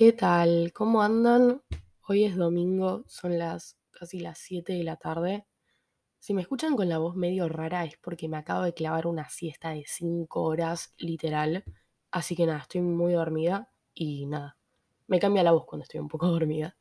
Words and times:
¿Qué 0.00 0.14
tal? 0.14 0.72
¿Cómo 0.72 1.02
andan? 1.02 1.60
Hoy 2.08 2.24
es 2.24 2.34
domingo, 2.34 3.04
son 3.06 3.36
las 3.36 3.76
casi 3.90 4.18
las 4.18 4.38
7 4.38 4.72
de 4.72 4.82
la 4.82 4.96
tarde. 4.96 5.46
Si 6.18 6.32
me 6.32 6.40
escuchan 6.40 6.74
con 6.74 6.88
la 6.88 6.96
voz 6.96 7.16
medio 7.16 7.50
rara 7.50 7.84
es 7.84 7.98
porque 7.98 8.26
me 8.26 8.38
acabo 8.38 8.62
de 8.62 8.72
clavar 8.72 9.06
una 9.06 9.28
siesta 9.28 9.72
de 9.72 9.84
5 9.86 10.40
horas 10.40 10.94
literal. 10.96 11.64
Así 12.10 12.34
que 12.34 12.46
nada, 12.46 12.60
estoy 12.60 12.80
muy 12.80 13.12
dormida 13.12 13.70
y 13.92 14.24
nada, 14.24 14.56
me 15.06 15.18
cambia 15.18 15.42
la 15.42 15.52
voz 15.52 15.66
cuando 15.66 15.82
estoy 15.82 16.00
un 16.00 16.08
poco 16.08 16.28
dormida. 16.28 16.78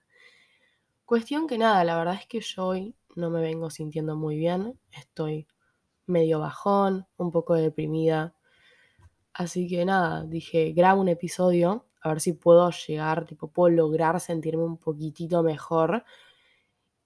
Cuestión 1.04 1.46
que 1.46 1.58
nada, 1.58 1.84
la 1.84 1.98
verdad 1.98 2.16
es 2.22 2.26
que 2.26 2.40
yo 2.40 2.68
hoy 2.68 2.96
no 3.18 3.30
me 3.30 3.42
vengo 3.42 3.70
sintiendo 3.70 4.16
muy 4.16 4.38
bien, 4.38 4.80
estoy 4.92 5.46
medio 6.06 6.40
bajón, 6.40 7.06
un 7.18 7.32
poco 7.32 7.56
deprimida. 7.56 8.34
Así 9.34 9.68
que 9.68 9.84
nada, 9.84 10.24
dije, 10.24 10.72
grabo 10.72 11.02
un 11.02 11.10
episodio, 11.10 11.89
a 12.02 12.10
ver 12.10 12.22
si 12.22 12.34
puedo 12.34 12.70
llegar, 12.72 13.26
tipo, 13.26 13.50
puedo 13.52 13.76
lograr 13.76 14.20
sentirme 14.20 14.64
un 14.64 14.78
poquitito 14.78 15.44
mejor. 15.44 16.04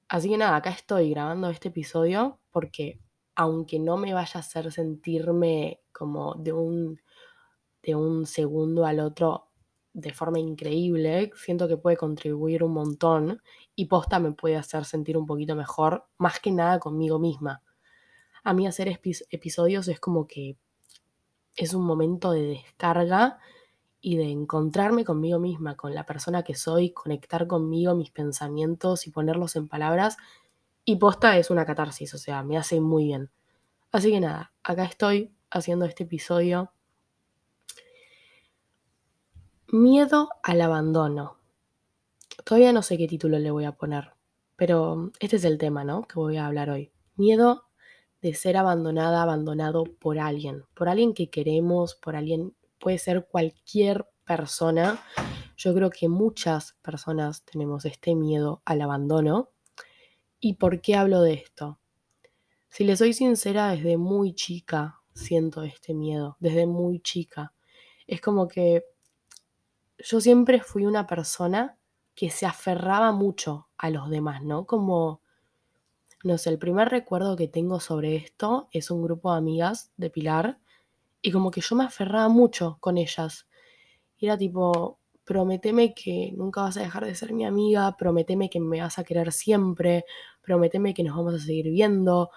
Así 0.08 0.30
que 0.30 0.38
nada, 0.38 0.56
acá 0.58 0.70
estoy 0.70 1.10
grabando 1.10 1.50
este 1.50 1.70
episodio 1.70 2.40
porque 2.52 3.00
aunque 3.36 3.80
no 3.80 3.98
me 3.98 4.14
vaya 4.14 4.34
a 4.36 4.40
hacer 4.40 4.72
sentirme 4.72 5.82
como 5.92 6.36
de 6.36 6.54
un, 6.54 7.02
de 7.82 7.96
un 7.96 8.26
segundo 8.26 8.86
al 8.86 9.00
otro 9.00 9.50
de 9.94 10.14
forma 10.14 10.40
increíble, 10.40 11.32
siento 11.36 11.68
que 11.68 11.78
puede 11.78 11.98
contribuir 11.98 12.64
un 12.64 12.74
montón 12.74 13.42
y 13.76 13.86
posta 13.86 14.20
me 14.20 14.32
puede 14.32 14.56
hacer 14.56 14.86
sentir 14.86 15.18
un 15.18 15.26
poquito 15.26 15.56
mejor, 15.56 16.08
más 16.18 16.40
que 16.40 16.52
nada 16.52 16.80
conmigo 16.80 17.20
misma. 17.20 17.62
A 18.44 18.54
mí 18.54 18.68
hacer 18.68 19.00
episodios 19.30 19.88
es 19.88 20.00
como 20.00 20.28
que 20.28 20.58
es 21.56 21.74
un 21.74 21.86
momento 21.86 22.32
de 22.32 22.42
descarga 22.42 23.40
y 24.06 24.18
de 24.18 24.30
encontrarme 24.30 25.06
conmigo 25.06 25.40
misma, 25.40 25.78
con 25.78 25.96
la 25.96 26.06
persona 26.06 26.44
que 26.44 26.56
soy, 26.56 26.92
conectar 26.92 27.48
conmigo, 27.48 27.96
mis 27.96 28.12
pensamientos 28.12 29.08
y 29.08 29.12
ponerlos 29.12 29.56
en 29.56 29.70
palabras. 29.70 30.18
Y 30.84 30.98
posta 30.98 31.38
es 31.38 31.50
una 31.50 31.66
catarsis, 31.66 32.14
o 32.14 32.18
sea, 32.18 32.44
me 32.44 32.58
hace 32.58 32.82
muy 32.82 33.06
bien. 33.06 33.32
Así 33.94 34.12
que 34.12 34.20
nada, 34.20 34.52
acá 34.62 34.84
estoy 34.84 35.34
haciendo 35.50 35.86
este 35.86 36.04
episodio. 36.04 36.74
Miedo 39.68 40.28
al 40.44 40.60
abandono. 40.60 41.38
Todavía 42.44 42.74
no 42.74 42.82
sé 42.82 42.98
qué 42.98 43.08
título 43.08 43.40
le 43.40 43.52
voy 43.52 43.64
a 43.64 43.72
poner, 43.72 44.12
pero 44.58 45.14
este 45.22 45.38
es 45.38 45.46
el 45.46 45.58
tema, 45.58 45.86
¿no? 45.86 46.02
Que 46.04 46.16
voy 46.16 46.36
a 46.36 46.46
hablar 46.46 46.70
hoy. 46.70 46.92
Miedo 47.16 47.70
de 48.22 48.34
ser 48.34 48.58
abandonada, 48.58 49.24
abandonado 49.24 49.86
por 49.86 50.20
alguien, 50.20 50.66
por 50.74 50.90
alguien 50.90 51.14
que 51.14 51.30
queremos, 51.30 51.96
por 51.96 52.18
alguien, 52.18 52.54
puede 52.84 52.98
ser 52.98 53.28
cualquier 53.28 54.10
persona. 54.26 55.02
Yo 55.56 55.74
creo 55.74 55.90
que 55.90 56.10
muchas 56.10 56.74
personas 56.82 57.46
tenemos 57.46 57.86
este 57.86 58.14
miedo 58.14 58.62
al 58.66 58.82
abandono. 58.82 59.52
¿Y 60.42 60.56
por 60.56 60.82
qué 60.82 60.96
hablo 60.96 61.22
de 61.22 61.36
esto? 61.36 61.80
Si 62.68 62.84
le 62.84 62.98
soy 62.98 63.14
sincera, 63.14 63.70
desde 63.70 63.96
muy 63.96 64.34
chica 64.36 65.00
siento 65.14 65.64
este 65.64 65.94
miedo, 65.94 66.36
desde 66.42 66.68
muy 66.68 67.00
chica. 67.00 67.54
Es 68.06 68.20
como 68.20 68.50
que 68.50 68.84
yo 70.00 70.20
siempre 70.20 70.60
fui 70.60 70.86
una 70.86 71.08
persona 71.08 71.78
que 72.16 72.30
se 72.32 72.46
aferraba 72.46 73.14
mucho 73.14 73.70
a 73.78 73.92
los 73.92 74.10
demás, 74.10 74.44
¿no? 74.44 74.66
Como 74.66 75.22
no 76.26 76.38
sé, 76.38 76.50
el 76.50 76.60
primer 76.60 76.90
recuerdo 76.90 77.38
que 77.38 77.48
tengo 77.48 77.80
sobre 77.80 78.18
esto 78.18 78.68
es 78.72 78.92
un 78.92 79.02
grupo 79.02 79.32
de 79.32 79.38
amigas 79.38 79.94
de 79.96 80.10
Pilar 80.10 80.60
y 81.24 81.32
como 81.32 81.52
que 81.52 81.62
yo 81.62 81.76
me 81.76 81.86
aferraba 81.86 82.30
mucho 82.30 82.78
con 82.82 82.98
ellas. 82.98 83.48
era 84.20 84.38
tipo, 84.38 85.00
prometeme 85.26 85.94
que 85.96 86.34
nunca 86.36 86.64
vas 86.64 86.78
a 86.78 86.82
dejar 86.82 87.06
de 87.06 87.16
ser 87.16 87.34
mi 87.34 87.46
amiga, 87.46 87.96
prometeme 87.98 88.50
que 88.50 88.60
me 88.60 88.82
vas 88.82 89.00
a 89.00 89.04
querer 89.06 89.32
siempre, 89.32 90.06
prometeme 90.42 90.94
que 90.94 91.04
nos 91.04 91.16
vamos 91.18 91.36
a 91.36 91.40
seguir 91.40 91.70
viendo. 91.72 92.30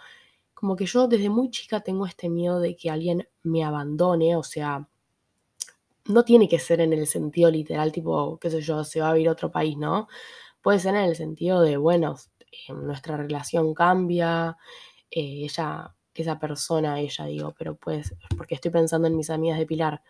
Como 0.54 0.76
que 0.76 0.86
yo 0.86 1.08
desde 1.08 1.28
muy 1.30 1.50
chica 1.50 1.80
tengo 1.80 2.06
este 2.06 2.28
miedo 2.30 2.60
de 2.60 2.76
que 2.76 2.90
alguien 2.90 3.28
me 3.42 3.64
abandone, 3.64 4.36
o 4.36 4.42
sea, 4.44 4.88
no 6.06 6.24
tiene 6.24 6.48
que 6.48 6.58
ser 6.60 6.80
en 6.80 6.92
el 6.92 7.06
sentido 7.08 7.50
literal, 7.50 7.92
tipo, 7.92 8.38
qué 8.38 8.50
sé 8.50 8.60
yo, 8.62 8.84
se 8.84 9.00
va 9.00 9.10
a 9.12 9.18
ir 9.18 9.28
a 9.28 9.32
otro 9.32 9.50
país, 9.50 9.76
¿no? 9.76 10.08
Puede 10.62 10.78
ser 10.80 10.94
en 10.94 11.04
el 11.04 11.16
sentido 11.16 11.60
de, 11.60 11.76
bueno, 11.76 12.16
nuestra 12.68 13.16
relación 13.16 13.74
cambia, 13.74 14.56
eh, 15.10 15.44
ella, 15.44 15.95
esa 16.22 16.38
persona, 16.38 17.00
ella 17.00 17.26
digo, 17.26 17.54
pero 17.56 17.76
pues, 17.76 18.14
porque 18.36 18.54
estoy 18.54 18.70
pensando 18.70 19.08
en 19.08 19.16
mis 19.16 19.30
amigas 19.30 19.58
de 19.58 19.66
Pilar, 19.66 20.02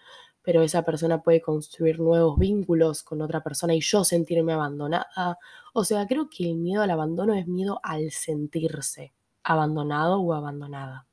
pero 0.43 0.63
esa 0.63 0.85
persona 0.85 1.23
puede 1.23 1.41
construir 1.41 1.99
nuevos 1.99 2.39
vínculos 2.39 3.03
con 3.03 3.21
otra 3.21 3.43
persona 3.43 3.75
y 3.75 3.81
yo 3.81 4.05
sentirme 4.05 4.53
abandonada. 4.53 5.39
O 5.73 5.85
sea, 5.85 6.07
creo 6.07 6.29
que 6.31 6.45
el 6.45 6.55
miedo 6.55 6.83
al 6.83 6.91
abandono 6.91 7.35
es 7.35 7.49
miedo 7.49 7.81
al 7.83 8.11
sentirse 8.13 9.13
abandonado 9.43 10.21
o 10.21 10.35
abandonada. 10.35 11.07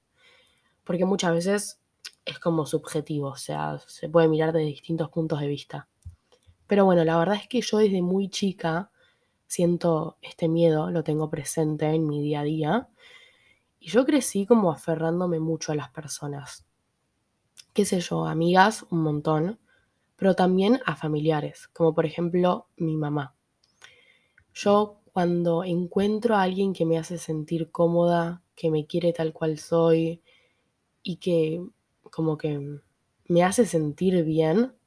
Porque 0.84 1.06
muchas 1.06 1.34
veces 1.34 1.80
es 2.26 2.40
como 2.40 2.66
subjetivo, 2.66 3.30
o 3.30 3.38
sea, 3.38 3.80
se 3.88 4.10
puede 4.10 4.28
mirar 4.28 4.54
de 4.54 4.62
distintos 4.62 5.10
puntos 5.10 5.40
de 5.40 5.48
vista. 5.48 5.88
Pero 6.68 6.86
bueno, 6.86 7.04
la 7.04 7.18
verdad 7.18 7.36
es 7.36 7.48
que 7.48 7.62
yo 7.62 7.78
desde 7.78 8.02
muy 8.02 8.30
chica 8.30 8.92
siento 9.48 10.18
este 10.22 10.48
miedo, 10.48 10.90
lo 10.90 11.04
tengo 11.04 11.30
presente 11.30 11.86
en 11.88 12.08
mi 12.08 12.22
día 12.22 12.42
a 12.42 12.44
día. 12.44 12.90
Y 13.84 13.90
yo 13.90 14.06
crecí 14.06 14.46
como 14.46 14.72
aferrándome 14.72 15.42
mucho 15.42 15.74
a 15.74 15.76
las 15.76 15.90
personas. 15.90 16.66
Qué 17.74 17.84
sé 17.84 18.00
yo, 18.00 18.26
amigas, 18.26 18.86
un 18.92 19.04
montón, 19.04 19.60
pero 20.16 20.36
también 20.36 20.80
a 20.86 20.96
familiares, 20.96 21.68
como 21.74 21.94
por 21.94 22.06
ejemplo 22.06 22.70
mi 22.78 22.96
mamá. 22.96 23.36
Yo 24.54 25.02
cuando 25.12 25.66
encuentro 25.66 26.38
a 26.38 26.44
alguien 26.44 26.72
que 26.72 26.86
me 26.86 26.98
hace 26.98 27.18
sentir 27.18 27.72
cómoda, 27.72 28.42
que 28.56 28.72
me 28.72 28.86
quiere 28.86 29.12
tal 29.12 29.34
cual 29.34 29.60
soy 29.60 30.22
y 31.02 31.18
que 31.18 31.62
como 32.04 32.38
que 32.38 32.80
me 33.26 33.44
hace 33.44 33.66
sentir 33.66 34.24
bien, 34.24 34.78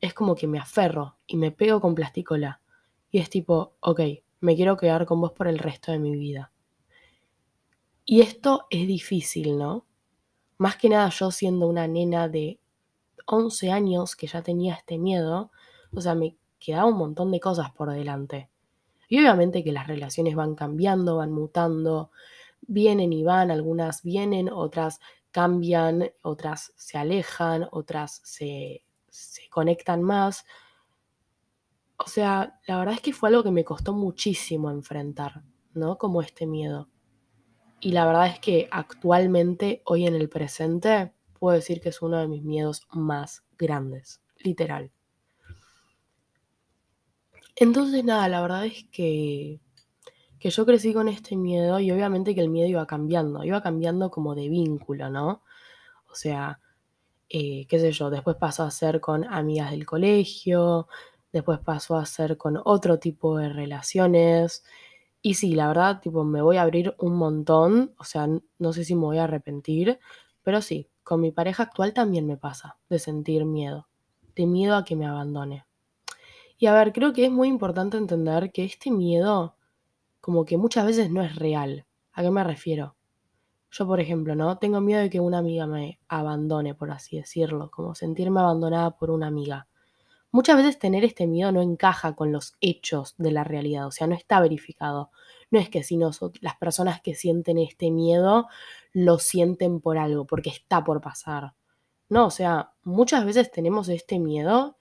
es 0.00 0.14
como 0.14 0.34
que 0.34 0.46
me 0.46 0.58
aferro 0.58 1.18
y 1.26 1.36
me 1.36 1.50
pego 1.50 1.82
con 1.82 1.94
plasticola. 1.94 2.62
Y 3.10 3.18
es 3.18 3.28
tipo, 3.28 3.74
ok, 3.80 4.00
me 4.40 4.56
quiero 4.56 4.78
quedar 4.78 5.04
con 5.04 5.20
vos 5.20 5.32
por 5.32 5.46
el 5.46 5.58
resto 5.58 5.92
de 5.92 5.98
mi 5.98 6.16
vida. 6.16 6.52
Y 8.06 8.22
esto 8.22 8.66
es 8.70 8.86
difícil, 8.86 9.58
¿no? 9.58 9.84
Más 10.58 10.76
que 10.76 10.88
nada 10.88 11.10
yo 11.10 11.30
siendo 11.30 11.66
una 11.66 11.86
nena 11.86 12.28
de 12.28 12.60
11 13.26 13.70
años 13.72 14.16
que 14.16 14.26
ya 14.26 14.42
tenía 14.42 14.74
este 14.74 14.96
miedo, 14.96 15.50
o 15.92 16.00
sea, 16.00 16.14
me 16.14 16.36
quedaba 16.58 16.86
un 16.86 16.96
montón 16.96 17.30
de 17.32 17.40
cosas 17.40 17.72
por 17.72 17.90
delante. 17.92 18.48
Y 19.08 19.18
obviamente 19.18 19.62
que 19.62 19.72
las 19.72 19.86
relaciones 19.86 20.34
van 20.34 20.54
cambiando, 20.54 21.16
van 21.16 21.32
mutando, 21.32 22.10
vienen 22.62 23.12
y 23.12 23.24
van, 23.24 23.50
algunas 23.50 24.02
vienen, 24.02 24.48
otras 24.50 25.00
cambian, 25.32 26.10
otras 26.22 26.72
se 26.76 26.96
alejan, 26.96 27.68
otras 27.72 28.22
se, 28.24 28.84
se 29.10 29.48
conectan 29.50 30.02
más, 30.02 30.46
o 31.98 32.08
sea, 32.08 32.60
la 32.66 32.78
verdad 32.78 32.94
es 32.94 33.00
que 33.00 33.12
fue 33.12 33.30
algo 33.30 33.42
que 33.42 33.50
me 33.50 33.64
costó 33.64 33.92
muchísimo 33.92 34.70
enfrentar, 34.70 35.42
¿no? 35.72 35.96
Como 35.98 36.20
este 36.20 36.46
miedo. 36.46 36.88
Y 37.80 37.92
la 37.92 38.06
verdad 38.06 38.26
es 38.26 38.40
que 38.40 38.68
actualmente, 38.70 39.82
hoy 39.84 40.06
en 40.06 40.14
el 40.14 40.28
presente, 40.28 41.12
puedo 41.38 41.56
decir 41.56 41.80
que 41.80 41.90
es 41.90 42.02
uno 42.02 42.18
de 42.18 42.28
mis 42.28 42.42
miedos 42.42 42.86
más 42.92 43.44
grandes, 43.58 44.22
literal. 44.38 44.90
Entonces, 47.54 48.04
nada, 48.04 48.28
la 48.28 48.40
verdad 48.40 48.66
es 48.66 48.84
que, 48.90 49.60
que 50.38 50.50
yo 50.50 50.66
crecí 50.66 50.92
con 50.92 51.08
este 51.08 51.36
miedo 51.36 51.80
y 51.80 51.90
obviamente 51.90 52.34
que 52.34 52.40
el 52.40 52.50
miedo 52.50 52.68
iba 52.68 52.86
cambiando, 52.86 53.44
iba 53.44 53.62
cambiando 53.62 54.10
como 54.10 54.34
de 54.34 54.48
vínculo, 54.48 55.10
¿no? 55.10 55.42
O 56.10 56.14
sea, 56.14 56.60
eh, 57.28 57.66
qué 57.68 57.78
sé 57.78 57.92
yo, 57.92 58.10
después 58.10 58.36
pasó 58.36 58.62
a 58.64 58.70
ser 58.70 59.00
con 59.00 59.24
amigas 59.24 59.70
del 59.70 59.86
colegio, 59.86 60.88
después 61.32 61.58
pasó 61.60 61.96
a 61.96 62.06
ser 62.06 62.36
con 62.36 62.60
otro 62.64 62.98
tipo 62.98 63.38
de 63.38 63.48
relaciones. 63.48 64.64
Y 65.26 65.34
sí, 65.34 65.56
la 65.56 65.66
verdad, 65.66 66.00
tipo, 66.00 66.22
me 66.22 66.40
voy 66.40 66.56
a 66.56 66.62
abrir 66.62 66.94
un 67.00 67.16
montón, 67.16 67.92
o 67.98 68.04
sea, 68.04 68.28
no 68.60 68.72
sé 68.72 68.84
si 68.84 68.94
me 68.94 69.00
voy 69.00 69.18
a 69.18 69.24
arrepentir, 69.24 69.98
pero 70.44 70.62
sí, 70.62 70.88
con 71.02 71.20
mi 71.20 71.32
pareja 71.32 71.64
actual 71.64 71.92
también 71.92 72.28
me 72.28 72.36
pasa 72.36 72.76
de 72.88 73.00
sentir 73.00 73.44
miedo, 73.44 73.88
de 74.36 74.46
miedo 74.46 74.76
a 74.76 74.84
que 74.84 74.94
me 74.94 75.04
abandone. 75.04 75.66
Y 76.58 76.66
a 76.66 76.74
ver, 76.74 76.92
creo 76.92 77.12
que 77.12 77.24
es 77.24 77.32
muy 77.32 77.48
importante 77.48 77.96
entender 77.96 78.52
que 78.52 78.62
este 78.64 78.92
miedo, 78.92 79.56
como 80.20 80.44
que 80.44 80.58
muchas 80.58 80.86
veces 80.86 81.10
no 81.10 81.22
es 81.22 81.34
real. 81.34 81.86
¿A 82.12 82.22
qué 82.22 82.30
me 82.30 82.44
refiero? 82.44 82.94
Yo, 83.72 83.84
por 83.84 83.98
ejemplo, 83.98 84.36
¿no? 84.36 84.58
Tengo 84.58 84.80
miedo 84.80 85.00
de 85.00 85.10
que 85.10 85.18
una 85.18 85.38
amiga 85.38 85.66
me 85.66 85.98
abandone, 86.06 86.76
por 86.76 86.92
así 86.92 87.16
decirlo, 87.16 87.68
como 87.72 87.96
sentirme 87.96 88.38
abandonada 88.38 88.96
por 88.96 89.10
una 89.10 89.26
amiga 89.26 89.66
muchas 90.30 90.56
veces 90.56 90.78
tener 90.78 91.04
este 91.04 91.26
miedo 91.26 91.52
no 91.52 91.62
encaja 91.62 92.14
con 92.14 92.32
los 92.32 92.56
hechos 92.60 93.14
de 93.18 93.32
la 93.32 93.44
realidad, 93.44 93.86
o 93.86 93.90
sea, 93.90 94.06
no 94.06 94.14
está 94.14 94.40
verificado. 94.40 95.10
No 95.50 95.58
es 95.58 95.68
que 95.70 95.82
si 95.82 95.96
nosotros, 95.96 96.42
las 96.42 96.56
personas 96.56 97.00
que 97.00 97.14
sienten 97.14 97.58
este 97.58 97.90
miedo 97.90 98.48
lo 98.92 99.18
sienten 99.18 99.80
por 99.80 99.98
algo, 99.98 100.26
porque 100.26 100.50
está 100.50 100.84
por 100.84 101.00
pasar. 101.00 101.54
No, 102.08 102.26
o 102.26 102.30
sea, 102.30 102.72
muchas 102.82 103.24
veces 103.24 103.50
tenemos 103.50 103.88
este 103.88 104.18
miedo 104.18 104.76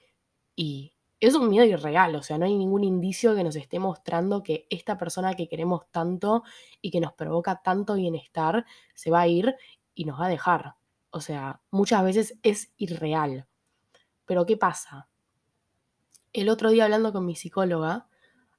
y 0.55 0.93
es 1.19 1.35
un 1.35 1.49
miedo 1.49 1.65
irreal, 1.65 2.15
o 2.15 2.23
sea, 2.23 2.37
no 2.37 2.45
hay 2.45 2.55
ningún 2.55 2.83
indicio 2.83 3.35
que 3.35 3.43
nos 3.43 3.55
esté 3.55 3.79
mostrando 3.79 4.43
que 4.43 4.67
esta 4.69 4.97
persona 4.97 5.33
que 5.35 5.47
queremos 5.47 5.89
tanto 5.91 6.43
y 6.81 6.91
que 6.91 6.99
nos 6.99 7.13
provoca 7.13 7.61
tanto 7.63 7.95
bienestar 7.95 8.65
se 8.93 9.11
va 9.11 9.21
a 9.21 9.27
ir 9.27 9.55
y 9.95 10.05
nos 10.05 10.19
va 10.19 10.25
a 10.27 10.29
dejar. 10.29 10.75
O 11.09 11.21
sea, 11.21 11.61
muchas 11.71 12.03
veces 12.03 12.37
es 12.43 12.73
irreal. 12.77 13.47
Pero 14.25 14.45
¿qué 14.45 14.57
pasa? 14.57 15.07
El 16.35 16.49
otro 16.49 16.69
día 16.69 16.83
hablando 16.83 17.13
con 17.13 17.25
mi 17.25 17.33
psicóloga, 17.33 18.09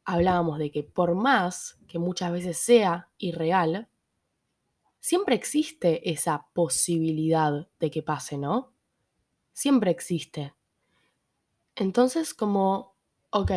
hablábamos 0.07 0.59
de 0.59 0.71
que 0.71 0.83
por 0.83 1.15
más 1.15 1.79
que 1.87 1.99
muchas 1.99 2.33
veces 2.33 2.57
sea 2.57 3.11
irreal, 3.19 3.91
siempre 4.99 5.35
existe 5.35 6.11
esa 6.11 6.47
posibilidad 6.55 7.69
de 7.79 7.91
que 7.91 8.03
pase, 8.03 8.39
¿no? 8.39 8.73
Siempre 9.53 9.91
existe. 9.91 10.55
Entonces, 11.75 12.33
como, 12.33 12.97
ok, 13.29 13.51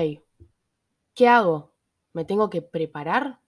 ¿qué 1.14 1.28
hago? 1.30 1.74
¿Me 2.12 2.26
tengo 2.26 2.50
que 2.50 2.62
preparar? 2.62 3.40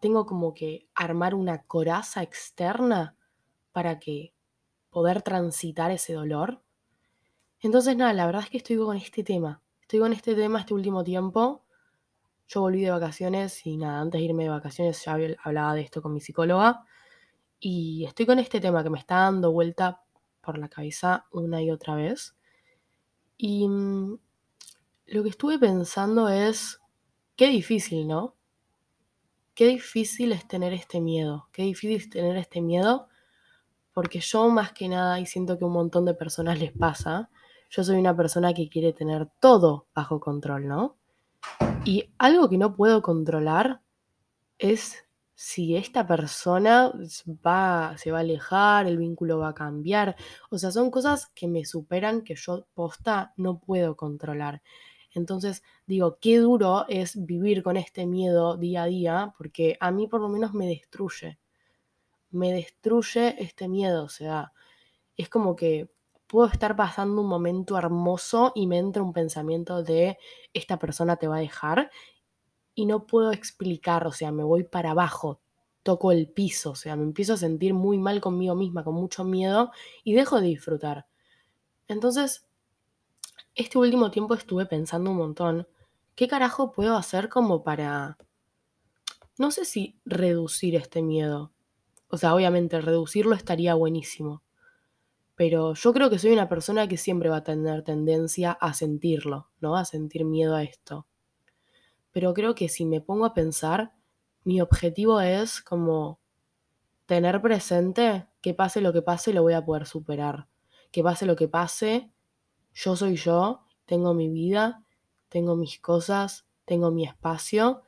¿Tengo 0.00 0.24
como 0.24 0.54
que 0.54 0.88
armar 0.94 1.34
una 1.34 1.64
coraza 1.64 2.22
externa 2.22 3.18
para 3.72 3.98
que 3.98 4.32
poder 4.88 5.20
transitar 5.20 5.90
ese 5.90 6.14
dolor? 6.14 6.62
Entonces, 7.60 7.94
nada, 7.94 8.14
la 8.14 8.24
verdad 8.24 8.44
es 8.44 8.48
que 8.48 8.56
estoy 8.56 8.78
con 8.78 8.96
este 8.96 9.22
tema. 9.22 9.61
Estoy 9.92 10.00
con 10.00 10.14
este 10.14 10.34
tema 10.34 10.60
este 10.60 10.72
último 10.72 11.04
tiempo. 11.04 11.66
Yo 12.48 12.62
volví 12.62 12.80
de 12.80 12.90
vacaciones 12.90 13.66
y 13.66 13.76
nada, 13.76 14.00
antes 14.00 14.20
de 14.20 14.24
irme 14.24 14.44
de 14.44 14.48
vacaciones 14.48 15.04
ya 15.04 15.18
hablaba 15.44 15.74
de 15.74 15.82
esto 15.82 16.00
con 16.00 16.14
mi 16.14 16.20
psicóloga. 16.22 16.86
Y 17.60 18.06
estoy 18.06 18.24
con 18.24 18.38
este 18.38 18.58
tema 18.58 18.82
que 18.82 18.88
me 18.88 18.98
está 18.98 19.16
dando 19.16 19.52
vuelta 19.52 20.02
por 20.40 20.56
la 20.56 20.70
cabeza 20.70 21.26
una 21.30 21.60
y 21.60 21.70
otra 21.70 21.94
vez. 21.94 22.34
Y 23.36 23.68
mm, 23.68 24.18
lo 25.08 25.22
que 25.22 25.28
estuve 25.28 25.58
pensando 25.58 26.30
es, 26.30 26.80
qué 27.36 27.48
difícil, 27.48 28.08
¿no? 28.08 28.34
Qué 29.52 29.66
difícil 29.66 30.32
es 30.32 30.48
tener 30.48 30.72
este 30.72 31.02
miedo, 31.02 31.50
qué 31.52 31.64
difícil 31.64 31.98
es 31.98 32.08
tener 32.08 32.38
este 32.38 32.62
miedo, 32.62 33.08
porque 33.92 34.20
yo 34.20 34.48
más 34.48 34.72
que 34.72 34.88
nada, 34.88 35.20
y 35.20 35.26
siento 35.26 35.58
que 35.58 35.66
un 35.66 35.74
montón 35.74 36.06
de 36.06 36.14
personas 36.14 36.58
les 36.58 36.72
pasa, 36.72 37.28
yo 37.72 37.82
soy 37.82 37.96
una 37.96 38.14
persona 38.14 38.52
que 38.52 38.68
quiere 38.68 38.92
tener 38.92 39.30
todo 39.40 39.86
bajo 39.94 40.20
control, 40.20 40.68
¿no? 40.68 40.98
Y 41.86 42.10
algo 42.18 42.50
que 42.50 42.58
no 42.58 42.76
puedo 42.76 43.00
controlar 43.00 43.80
es 44.58 45.06
si 45.34 45.74
esta 45.74 46.06
persona 46.06 46.92
va, 47.26 47.96
se 47.96 48.12
va 48.12 48.18
a 48.18 48.20
alejar, 48.20 48.86
el 48.86 48.98
vínculo 48.98 49.38
va 49.38 49.48
a 49.48 49.54
cambiar. 49.54 50.16
O 50.50 50.58
sea, 50.58 50.70
son 50.70 50.90
cosas 50.90 51.28
que 51.34 51.48
me 51.48 51.64
superan 51.64 52.20
que 52.20 52.34
yo 52.34 52.66
posta 52.74 53.32
no 53.38 53.58
puedo 53.58 53.96
controlar. 53.96 54.62
Entonces 55.14 55.62
digo, 55.86 56.18
qué 56.20 56.38
duro 56.38 56.84
es 56.88 57.24
vivir 57.24 57.62
con 57.62 57.78
este 57.78 58.04
miedo 58.04 58.58
día 58.58 58.82
a 58.82 58.86
día, 58.86 59.34
porque 59.38 59.78
a 59.80 59.90
mí 59.90 60.08
por 60.08 60.20
lo 60.20 60.28
menos 60.28 60.52
me 60.52 60.66
destruye. 60.66 61.38
Me 62.30 62.52
destruye 62.52 63.42
este 63.42 63.66
miedo, 63.66 64.04
o 64.04 64.08
sea, 64.10 64.52
es 65.16 65.30
como 65.30 65.56
que 65.56 65.90
puedo 66.32 66.48
estar 66.48 66.74
pasando 66.76 67.20
un 67.20 67.28
momento 67.28 67.76
hermoso 67.76 68.52
y 68.54 68.66
me 68.66 68.78
entra 68.78 69.02
un 69.02 69.12
pensamiento 69.12 69.82
de 69.82 70.16
esta 70.54 70.78
persona 70.78 71.16
te 71.16 71.28
va 71.28 71.36
a 71.36 71.40
dejar 71.40 71.90
y 72.74 72.86
no 72.86 73.06
puedo 73.06 73.32
explicar, 73.32 74.06
o 74.06 74.12
sea, 74.12 74.32
me 74.32 74.42
voy 74.42 74.62
para 74.64 74.92
abajo, 74.92 75.42
toco 75.82 76.10
el 76.10 76.30
piso, 76.30 76.70
o 76.70 76.74
sea, 76.74 76.96
me 76.96 77.02
empiezo 77.02 77.34
a 77.34 77.36
sentir 77.36 77.74
muy 77.74 77.98
mal 77.98 78.22
conmigo 78.22 78.54
misma, 78.54 78.82
con 78.82 78.94
mucho 78.94 79.24
miedo 79.24 79.72
y 80.04 80.14
dejo 80.14 80.40
de 80.40 80.46
disfrutar. 80.46 81.06
Entonces, 81.86 82.48
este 83.54 83.76
último 83.76 84.10
tiempo 84.10 84.32
estuve 84.32 84.64
pensando 84.64 85.10
un 85.10 85.18
montón, 85.18 85.68
¿qué 86.14 86.28
carajo 86.28 86.72
puedo 86.72 86.96
hacer 86.96 87.28
como 87.28 87.62
para, 87.62 88.16
no 89.36 89.50
sé 89.50 89.66
si 89.66 90.00
reducir 90.06 90.76
este 90.76 91.02
miedo? 91.02 91.52
O 92.08 92.16
sea, 92.16 92.34
obviamente 92.34 92.80
reducirlo 92.80 93.34
estaría 93.34 93.74
buenísimo, 93.74 94.42
pero 95.34 95.74
yo 95.74 95.92
creo 95.92 96.10
que 96.10 96.18
soy 96.18 96.32
una 96.32 96.48
persona 96.48 96.88
que 96.88 96.96
siempre 96.96 97.28
va 97.28 97.38
a 97.38 97.44
tener 97.44 97.82
tendencia 97.82 98.52
a 98.52 98.74
sentirlo, 98.74 99.50
¿no? 99.60 99.76
A 99.76 99.84
sentir 99.84 100.24
miedo 100.24 100.54
a 100.54 100.62
esto 100.62 101.06
pero 102.12 102.34
creo 102.34 102.54
que 102.54 102.68
si 102.68 102.84
me 102.84 103.00
pongo 103.00 103.24
a 103.24 103.34
pensar, 103.34 103.94
mi 104.44 104.60
objetivo 104.60 105.20
es 105.20 105.60
como 105.62 106.20
tener 107.06 107.40
presente 107.40 108.28
que 108.40 108.54
pase 108.54 108.80
lo 108.80 108.92
que 108.92 109.02
pase, 109.02 109.32
lo 109.32 109.42
voy 109.42 109.54
a 109.54 109.64
poder 109.64 109.86
superar. 109.86 110.48
Que 110.92 111.02
pase 111.02 111.26
lo 111.26 111.36
que 111.36 111.48
pase, 111.48 112.12
yo 112.74 112.96
soy 112.96 113.16
yo, 113.16 113.64
tengo 113.86 114.14
mi 114.14 114.28
vida, 114.28 114.84
tengo 115.28 115.56
mis 115.56 115.80
cosas, 115.80 116.46
tengo 116.66 116.90
mi 116.90 117.04
espacio 117.04 117.82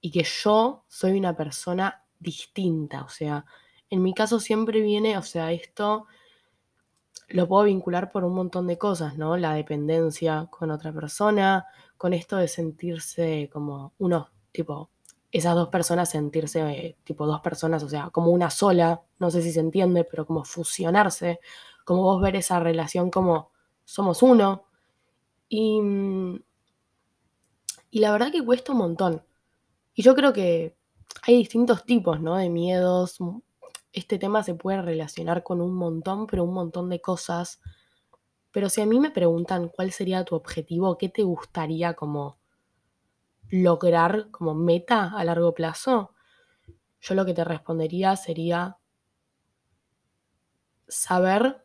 y 0.00 0.10
que 0.10 0.24
yo 0.24 0.84
soy 0.88 1.18
una 1.18 1.36
persona 1.36 2.06
distinta. 2.18 3.02
O 3.02 3.10
sea, 3.10 3.44
en 3.90 4.02
mi 4.02 4.14
caso 4.14 4.40
siempre 4.40 4.80
viene, 4.80 5.18
o 5.18 5.22
sea, 5.22 5.52
esto 5.52 6.06
lo 7.28 7.46
puedo 7.48 7.64
vincular 7.64 8.10
por 8.10 8.24
un 8.24 8.34
montón 8.34 8.66
de 8.66 8.78
cosas, 8.78 9.16
¿no? 9.18 9.36
La 9.36 9.54
dependencia 9.54 10.46
con 10.50 10.70
otra 10.70 10.92
persona, 10.92 11.66
con 11.96 12.12
esto 12.14 12.36
de 12.36 12.48
sentirse 12.48 13.50
como 13.52 13.92
uno, 13.98 14.30
tipo, 14.52 14.90
esas 15.30 15.54
dos 15.54 15.68
personas 15.68 16.10
sentirse 16.10 16.60
eh, 16.70 16.96
tipo 17.04 17.26
dos 17.26 17.40
personas, 17.40 17.82
o 17.82 17.88
sea, 17.88 18.10
como 18.10 18.30
una 18.30 18.50
sola, 18.50 19.02
no 19.18 19.30
sé 19.30 19.42
si 19.42 19.52
se 19.52 19.60
entiende, 19.60 20.04
pero 20.04 20.26
como 20.26 20.44
fusionarse, 20.44 21.40
como 21.84 22.02
vos 22.02 22.20
ver 22.22 22.36
esa 22.36 22.60
relación 22.60 23.10
como 23.10 23.50
somos 23.84 24.22
uno. 24.22 24.64
Y, 25.48 25.80
mm, 25.80 26.40
y 27.90 28.00
la 28.00 28.12
verdad 28.12 28.32
que 28.32 28.44
cuesta 28.44 28.72
un 28.72 28.78
montón. 28.78 29.22
Y 29.94 30.02
yo 30.02 30.14
creo 30.14 30.32
que 30.32 30.76
hay 31.22 31.36
distintos 31.36 31.84
tipos, 31.84 32.20
¿no? 32.20 32.36
De 32.36 32.50
miedos. 32.50 33.18
Este 33.92 34.18
tema 34.18 34.42
se 34.42 34.54
puede 34.54 34.82
relacionar 34.82 35.42
con 35.42 35.60
un 35.60 35.74
montón, 35.74 36.26
pero 36.26 36.44
un 36.44 36.54
montón 36.54 36.88
de 36.88 37.00
cosas. 37.00 37.60
Pero 38.50 38.68
si 38.68 38.80
a 38.80 38.86
mí 38.86 39.00
me 39.00 39.10
preguntan 39.10 39.68
cuál 39.68 39.92
sería 39.92 40.24
tu 40.24 40.34
objetivo, 40.34 40.98
qué 40.98 41.08
te 41.08 41.22
gustaría 41.22 41.94
como 41.94 42.38
lograr 43.50 44.30
como 44.30 44.54
meta 44.54 45.12
a 45.16 45.24
largo 45.24 45.54
plazo, 45.54 46.14
yo 47.00 47.14
lo 47.14 47.24
que 47.24 47.34
te 47.34 47.44
respondería 47.44 48.16
sería 48.16 48.78
saber 50.88 51.64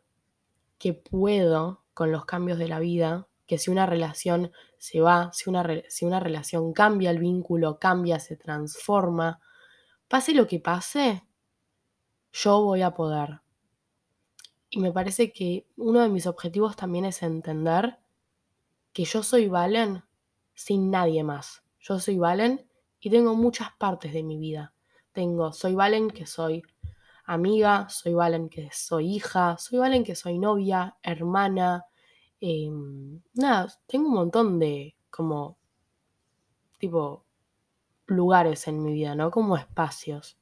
que 0.78 0.94
puedo 0.94 1.84
con 1.94 2.12
los 2.12 2.26
cambios 2.26 2.58
de 2.58 2.68
la 2.68 2.80
vida, 2.80 3.28
que 3.46 3.58
si 3.58 3.72
una 3.72 3.86
relación 3.86 4.52
se 4.78 5.02
va, 5.02 5.32
si 5.34 5.50
una, 5.50 5.66
si 5.88 6.06
una 6.06 6.20
relación 6.20 6.74
cambia, 6.74 7.12
el 7.12 7.20
vínculo 7.20 7.80
cambia, 7.80 8.20
se 8.20 8.36
transforma, 8.36 9.40
pase 10.08 10.34
lo 10.34 10.48
que 10.48 10.60
pase, 10.60 11.24
yo 12.34 12.62
voy 12.62 12.82
a 12.82 12.92
poder. 12.92 13.42
Y 14.70 14.80
me 14.80 14.92
parece 14.92 15.32
que 15.32 15.68
uno 15.78 16.02
de 16.02 16.10
mis 16.10 16.26
objetivos 16.26 16.76
también 16.76 17.06
es 17.06 17.22
entender 17.22 18.00
que 18.92 19.06
yo 19.06 19.22
soy 19.22 19.48
Valen 19.48 20.04
sin 20.56 20.90
nadie 20.90 21.24
más. 21.24 21.64
Yo 21.80 22.00
soy 22.00 22.18
Valen 22.18 22.68
y 23.00 23.12
tengo 23.12 23.36
muchas 23.36 23.70
partes 23.78 24.14
de 24.14 24.24
mi 24.24 24.40
vida. 24.40 24.74
Tengo, 25.12 25.54
soy 25.54 25.76
Valen 25.76 26.10
que 26.10 26.26
soy 26.26 26.64
amiga, 27.26 27.88
soy 27.90 28.16
Valen 28.16 28.50
que 28.50 28.70
soy 28.74 29.16
hija, 29.16 29.58
soy 29.60 29.78
Valen 29.78 30.04
que 30.04 30.16
soy 30.16 30.40
novia, 30.40 30.98
hermana. 31.04 31.86
Em, 32.40 33.22
nada, 33.36 33.68
tengo 33.86 34.08
un 34.08 34.16
montón 34.16 34.58
de 34.58 34.98
como 35.12 35.58
tipo 36.80 37.26
lugares 38.08 38.68
en 38.68 38.82
mi 38.82 38.94
vida, 38.94 39.14
¿no? 39.14 39.30
Como 39.30 39.56
espacios. 39.56 40.38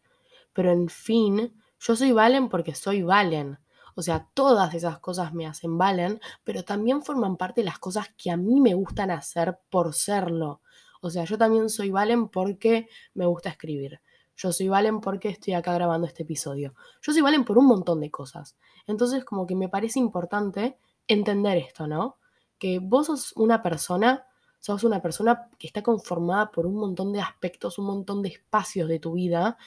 Pero 0.54 0.72
en 0.72 0.88
fin, 0.88 1.61
yo 1.82 1.96
soy 1.96 2.12
Valen 2.12 2.48
porque 2.48 2.76
soy 2.76 3.02
Valen. 3.02 3.58
O 3.96 4.02
sea, 4.04 4.30
todas 4.34 4.74
esas 4.74 5.00
cosas 5.00 5.34
me 5.34 5.48
hacen 5.48 5.78
valen, 5.78 6.22
pero 6.44 6.64
también 6.64 7.02
forman 7.02 7.36
parte 7.36 7.62
de 7.62 7.66
las 7.66 7.80
cosas 7.80 8.08
que 8.16 8.32
a 8.32 8.38
mí 8.38 8.62
me 8.62 8.74
gustan 8.74 9.12
hacer 9.12 9.60
por 9.70 9.94
serlo. 9.94 10.62
O 11.02 11.10
sea, 11.10 11.26
yo 11.26 11.38
también 11.38 11.70
soy 11.70 11.90
Valen 11.90 12.30
porque 12.30 12.88
me 13.16 13.26
gusta 13.26 13.50
escribir. 13.50 14.00
Yo 14.38 14.54
soy 14.54 14.70
Valen 14.70 15.02
porque 15.02 15.30
estoy 15.30 15.54
acá 15.54 15.74
grabando 15.74 16.08
este 16.08 16.24
episodio. 16.24 16.74
Yo 17.02 17.12
soy 17.12 17.22
Valen 17.22 17.44
por 17.44 17.58
un 17.58 17.66
montón 17.66 18.00
de 18.00 18.12
cosas. 18.12 18.56
Entonces, 18.88 19.26
como 19.26 19.46
que 19.46 19.56
me 19.56 19.68
parece 19.68 20.00
importante 20.00 20.78
entender 21.08 21.58
esto, 21.58 21.88
¿no? 21.88 22.18
Que 22.58 22.80
vos 22.80 23.08
sos 23.08 23.34
una 23.36 23.62
persona, 23.62 24.26
sos 24.60 24.84
una 24.84 25.02
persona 25.02 25.50
que 25.58 25.68
está 25.68 25.82
conformada 25.82 26.52
por 26.52 26.66
un 26.66 26.76
montón 26.76 27.12
de 27.12 27.22
aspectos, 27.22 27.78
un 27.78 27.86
montón 27.86 28.22
de 28.22 28.30
espacios 28.30 28.88
de 28.88 29.00
tu 29.00 29.14
vida 29.14 29.58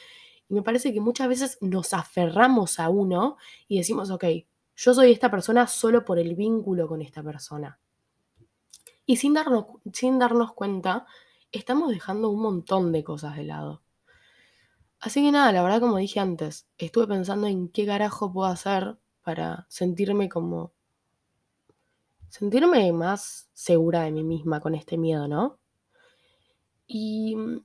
y 0.49 0.55
me 0.55 0.63
parece 0.63 0.93
que 0.93 1.01
muchas 1.01 1.29
veces 1.29 1.59
nos 1.61 1.95
aferramos 1.95 2.79
a 2.79 2.89
uno 2.89 3.37
y 3.69 3.79
decimos, 3.79 4.11
ok, 4.11 4.25
yo 4.77 4.95
soy 4.95 5.13
esta 5.13 5.31
persona 5.31 5.67
solo 5.67 6.05
por 6.05 6.19
el 6.19 6.35
vínculo 6.35 6.89
con 6.89 7.01
esta 7.03 7.23
persona. 7.23 7.79
Y 9.07 9.17
sin 9.17 9.35
darnos, 9.35 9.67
sin 9.93 10.19
darnos 10.19 10.53
cuenta, 10.53 11.07
estamos 11.53 11.91
dejando 11.91 12.31
un 12.31 12.43
montón 12.43 12.93
de 12.93 13.05
cosas 13.05 13.37
de 13.37 13.45
lado. 13.45 13.83
Así 15.01 15.23
que 15.23 15.31
nada, 15.31 15.53
la 15.53 15.63
verdad 15.63 15.81
como 15.81 15.99
dije 15.99 16.21
antes, 16.21 16.67
estuve 16.79 17.07
pensando 17.07 17.47
en 17.47 17.69
qué 17.69 17.87
carajo 17.87 18.33
puedo 18.33 18.49
hacer 18.49 18.99
para 19.23 19.67
sentirme 19.69 20.29
como 20.29 20.73
sentirme 22.29 22.93
más 22.93 23.49
segura 23.53 24.03
de 24.03 24.11
mí 24.11 24.25
misma 24.25 24.61
con 24.61 24.75
este 24.75 24.99
miedo, 24.99 25.29
¿no? 25.29 25.59
Y 26.87 27.37
mm, 27.37 27.65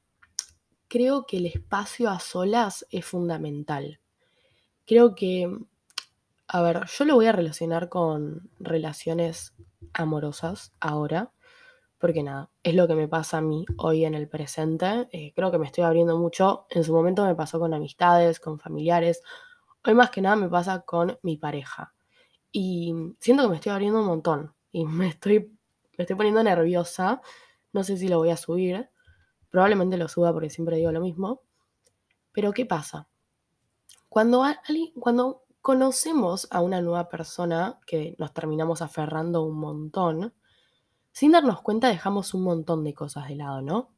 creo 0.89 1.25
que 1.25 1.37
el 1.37 1.45
espacio 1.45 2.09
a 2.09 2.19
solas 2.19 2.85
es 2.89 3.05
fundamental. 3.05 4.01
Creo 4.85 5.15
que, 5.15 5.49
a 6.47 6.61
ver, 6.61 6.85
yo 6.87 7.05
lo 7.05 7.15
voy 7.15 7.27
a 7.27 7.31
relacionar 7.31 7.87
con 7.87 8.49
relaciones 8.59 9.53
amorosas 9.93 10.73
ahora, 10.79 11.31
porque 11.99 12.23
nada, 12.23 12.49
es 12.63 12.73
lo 12.75 12.87
que 12.87 12.95
me 12.95 13.07
pasa 13.07 13.37
a 13.37 13.41
mí 13.41 13.65
hoy 13.77 14.05
en 14.05 14.15
el 14.15 14.27
presente. 14.27 15.07
Eh, 15.11 15.31
creo 15.35 15.51
que 15.51 15.59
me 15.59 15.65
estoy 15.65 15.83
abriendo 15.83 16.17
mucho. 16.17 16.65
En 16.69 16.83
su 16.83 16.93
momento 16.93 17.25
me 17.25 17.35
pasó 17.35 17.59
con 17.59 17.73
amistades, 17.73 18.39
con 18.39 18.59
familiares. 18.59 19.21
Hoy 19.85 19.93
más 19.93 20.09
que 20.09 20.21
nada 20.21 20.35
me 20.35 20.49
pasa 20.49 20.81
con 20.81 21.19
mi 21.21 21.37
pareja. 21.37 21.93
Y 22.51 22.93
siento 23.19 23.43
que 23.43 23.49
me 23.49 23.55
estoy 23.57 23.73
abriendo 23.73 23.99
un 23.99 24.07
montón. 24.07 24.55
Y 24.71 24.85
me 24.85 25.09
estoy, 25.09 25.51
me 25.97 26.03
estoy 26.03 26.15
poniendo 26.15 26.41
nerviosa. 26.41 27.21
No 27.73 27.83
sé 27.83 27.97
si 27.97 28.07
lo 28.07 28.17
voy 28.17 28.31
a 28.31 28.37
subir. 28.37 28.89
Probablemente 29.49 29.97
lo 29.97 30.07
suba 30.07 30.31
porque 30.33 30.49
siempre 30.49 30.77
digo 30.77 30.91
lo 30.91 31.01
mismo. 31.01 31.41
Pero 32.31 32.51
¿qué 32.53 32.65
pasa? 32.65 33.07
Cuando, 34.07 34.43
cuando 34.99 35.43
conocemos 35.61 36.47
a 36.51 36.61
una 36.61 36.81
nueva 36.81 37.09
persona 37.09 37.79
que 37.85 38.15
nos 38.17 38.33
terminamos 38.33 38.81
aferrando 38.81 39.43
un 39.43 39.59
montón, 39.59 40.33
sin 41.11 41.31
darnos 41.31 41.61
cuenta 41.61 41.89
dejamos 41.89 42.33
un 42.33 42.43
montón 42.43 42.83
de 42.83 42.93
cosas 42.93 43.27
de 43.27 43.35
lado, 43.35 43.61
¿no? 43.61 43.93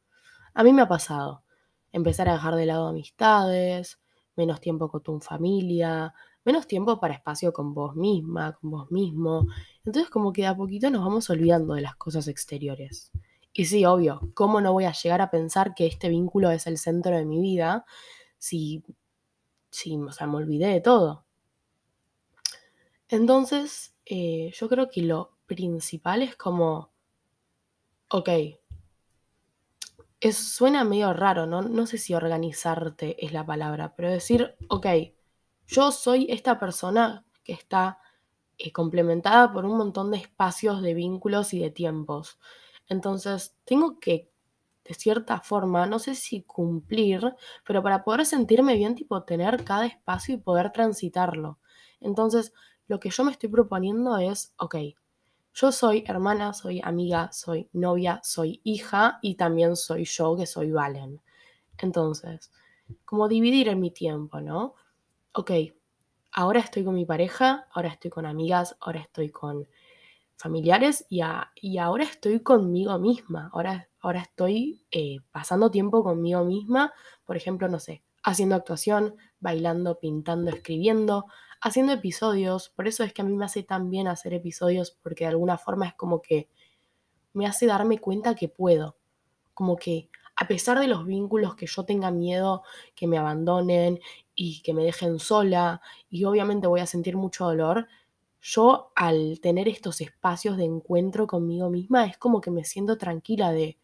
A 0.54 0.64
mí 0.64 0.74
me 0.74 0.82
ha 0.82 0.88
pasado 0.88 1.44
empezar 1.92 2.30
a 2.30 2.34
dejar 2.34 2.56
de 2.56 2.66
lado 2.66 2.88
amistades, 2.88 4.00
menos 4.36 4.60
tiempo 4.60 4.90
con 4.90 5.04
tu 5.04 5.20
familia, 5.20 6.14
menos 6.44 6.68
tiempo 6.68 7.00
para 7.00 7.14
espacio 7.14 7.54
con 7.54 7.74
vos 7.74 7.96
misma, 7.96 8.54
con 8.54 8.72
vos 8.72 8.92
mismo. 8.92 9.48
Entonces 9.86 10.10
como 10.10 10.34
que 10.34 10.48
a 10.48 10.56
poquito 10.56 10.90
nos 10.90 11.04
vamos 11.04 11.30
olvidando 11.30 11.74
de 11.74 11.82
las 11.82 11.96
cosas 11.96 12.28
exteriores. 12.28 13.12
Y 13.54 13.66
sí, 13.66 13.86
obvio, 13.86 14.32
¿cómo 14.34 14.62
no 14.62 14.74
voy 14.74 14.86
a 14.86 14.94
llegar 14.94 15.22
a 15.22 15.32
pensar 15.32 15.76
que 15.76 15.86
este 15.86 16.10
vínculo 16.10 16.52
es 16.52 16.68
el 16.68 16.78
centro 16.78 17.16
de 17.16 17.26
mi 17.26 17.42
vida 17.42 17.86
si, 18.38 18.84
si 19.72 19.98
o 19.98 20.12
sea, 20.12 20.28
me 20.28 20.38
olvidé 20.38 20.68
de 20.68 20.82
todo? 20.82 21.26
Entonces, 23.10 23.96
eh, 24.06 24.52
yo 24.54 24.70
creo 24.70 24.90
que 24.90 25.02
lo 25.02 25.38
principal 25.48 26.22
es 26.22 26.36
como 26.36 26.92
Ok. 28.14 28.28
Es, 30.20 30.38
suena 30.38 30.84
medio 30.84 31.14
raro, 31.14 31.46
¿no? 31.48 31.62
No 31.62 31.88
sé 31.88 31.98
si 31.98 32.14
organizarte 32.14 33.26
es 33.26 33.32
la 33.32 33.46
palabra, 33.46 33.96
pero 33.96 34.12
decir, 34.12 34.56
ok, 34.68 34.86
yo 35.66 35.92
soy 35.92 36.28
esta 36.30 36.60
persona 36.60 37.26
que 37.44 37.54
está 37.54 38.00
eh, 38.58 38.72
complementada 38.72 39.52
por 39.54 39.66
un 39.66 39.78
montón 39.78 40.12
de 40.12 40.18
espacios 40.18 40.82
de 40.82 40.94
vínculos 40.94 41.54
y 41.54 41.60
de 41.60 41.72
tiempos. 41.72 42.38
Entonces, 42.92 43.56
tengo 43.66 44.00
que, 44.02 44.30
de 44.84 44.94
cierta 44.96 45.40
forma, 45.40 45.86
no 45.88 45.98
sé 45.98 46.14
si 46.14 46.44
cumplir, 46.44 47.22
pero 47.66 47.82
para 47.82 48.04
poder 48.04 48.26
sentirme 48.26 48.76
bien, 48.76 48.96
tipo, 48.96 49.24
tener 49.24 49.64
cada 49.64 49.86
espacio 49.86 50.36
y 50.36 50.40
poder 50.40 50.74
transitarlo. 50.74 51.60
Entonces, 52.02 52.54
lo 52.90 53.00
que 53.00 53.10
yo 53.10 53.24
me 53.24 53.32
estoy 53.32 53.50
proponiendo 53.50 54.18
es, 54.18 54.54
ok, 54.58 54.76
yo 55.54 55.72
soy 55.72 56.04
hermana, 56.06 56.54
soy 56.54 56.82
amiga, 56.84 57.32
soy 57.32 57.70
novia, 57.72 58.20
soy 58.26 58.60
hija 58.66 59.20
y 59.22 59.36
también 59.36 59.78
soy 59.78 60.04
yo 60.06 60.36
que 60.36 60.46
soy 60.46 60.72
Valen. 60.72 61.22
Entonces, 61.80 62.52
como 63.06 63.30
dividir 63.30 63.70
en 63.70 63.80
mi 63.82 63.92
tiempo, 63.92 64.42
¿no? 64.42 64.76
Ok, 65.34 65.52
ahora 66.34 66.60
estoy 66.60 66.84
con 66.84 66.96
mi 66.96 67.06
pareja, 67.06 67.68
ahora 67.74 67.90
estoy 67.90 68.12
con 68.12 68.26
amigas, 68.26 68.78
ahora 68.82 69.02
estoy 69.02 69.30
con 69.30 69.68
familiares 70.42 71.06
y, 71.10 71.22
ahora 71.78 72.04
estoy 72.04 72.42
conmigo 72.42 72.98
misma, 72.98 73.50
ahora, 73.54 73.90
ahora 74.00 74.22
estoy 74.22 74.84
eh, 74.92 75.20
pasando 75.32 75.72
tiempo 75.72 76.04
conmigo 76.04 76.44
misma, 76.44 76.94
por 77.26 77.38
ejemplo, 77.38 77.68
no 77.68 77.80
sé, 77.80 78.04
haciendo 78.24 78.56
actuación, 78.56 79.16
bailando, 79.40 80.00
pintando, 80.00 80.52
escribiendo, 80.52 81.28
haciendo 81.62 81.94
episodios. 81.94 82.70
Por 82.70 82.88
eso 82.88 83.04
es 83.04 83.14
que 83.14 83.22
a 83.22 83.26
mí 83.26 83.34
me 83.34 83.46
hace 83.46 83.64
tan 83.64 83.90
bien 83.90 84.08
hacer 84.08 84.34
episodios, 84.34 84.98
porque 85.02 85.26
de 85.26 85.30
alguna 85.30 85.58
forma 85.58 85.88
es 85.88 85.94
como 85.94 86.22
que 86.22 86.50
me 87.34 87.48
hace 87.48 87.68
darme 87.68 88.00
cuenta 88.00 88.36
que 88.36 88.50
puedo. 88.50 88.98
Como 89.54 89.78
que 89.78 90.10
a 90.36 90.48
pesar 90.48 90.80
de 90.80 90.88
los 90.88 91.06
vínculos 91.06 91.56
que 91.56 91.68
yo 91.68 91.86
tenga 91.86 92.10
miedo 92.10 92.64
que 92.96 93.06
me 93.06 93.18
abandonen 93.18 94.00
y 94.34 94.62
que 94.64 94.74
me 94.74 94.84
dejen 94.84 95.20
sola, 95.20 95.82
y 96.10 96.24
obviamente 96.26 96.68
voy 96.68 96.80
a 96.80 96.88
sentir 96.88 97.16
mucho 97.16 97.46
dolor, 97.46 97.88
yo 98.42 98.92
al 98.96 99.40
tener 99.40 99.68
estos 99.68 100.02
espacios 100.02 100.58
de 100.58 100.66
encuentro 100.66 101.28
conmigo 101.28 101.70
misma 101.70 102.06
es 102.06 102.18
como 102.18 102.42
que 102.42 102.50
me 102.50 102.66
siento 102.66 102.98
tranquila 102.98 103.52
de, 103.52 103.78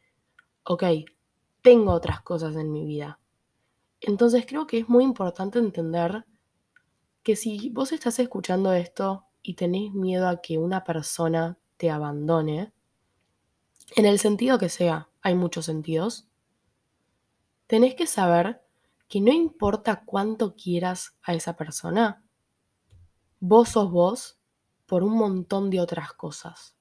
ok, 0.63 0.83
tengo 1.61 1.91
otras 1.91 2.21
cosas 2.21 2.55
en 2.55 2.71
mi 2.71 2.83
vida. 2.83 3.19
Entonces 4.01 4.45
creo 4.47 4.65
que 4.65 4.79
es 4.79 4.89
muy 4.89 5.03
importante 5.03 5.59
entender 5.59 6.25
que 7.21 7.35
si 7.35 7.69
vos 7.69 7.91
estás 7.91 8.17
escuchando 8.19 8.73
esto 8.73 9.25
y 9.43 9.53
tenés 9.53 9.93
miedo 9.93 10.27
a 10.27 10.41
que 10.41 10.57
una 10.57 10.83
persona 10.83 11.59
te 11.77 11.91
abandone, 11.91 12.73
en 13.95 14.05
el 14.05 14.17
sentido 14.17 14.57
que 14.57 14.69
sea, 14.69 15.09
hay 15.21 15.35
muchos 15.35 15.65
sentidos, 15.65 16.27
tenés 17.67 17.95
que 17.95 18.07
saber 18.07 18.63
que 19.07 19.21
no 19.21 19.31
importa 19.31 20.03
cuánto 20.03 20.55
quieras 20.55 21.15
a 21.21 21.33
esa 21.33 21.55
persona, 21.55 22.23
vos 23.39 23.69
sos 23.69 23.91
vos 23.91 24.36
por 24.87 25.03
un 25.03 25.13
montón 25.15 25.69
de 25.69 25.81
otras 25.81 26.13
cosas. 26.13 26.75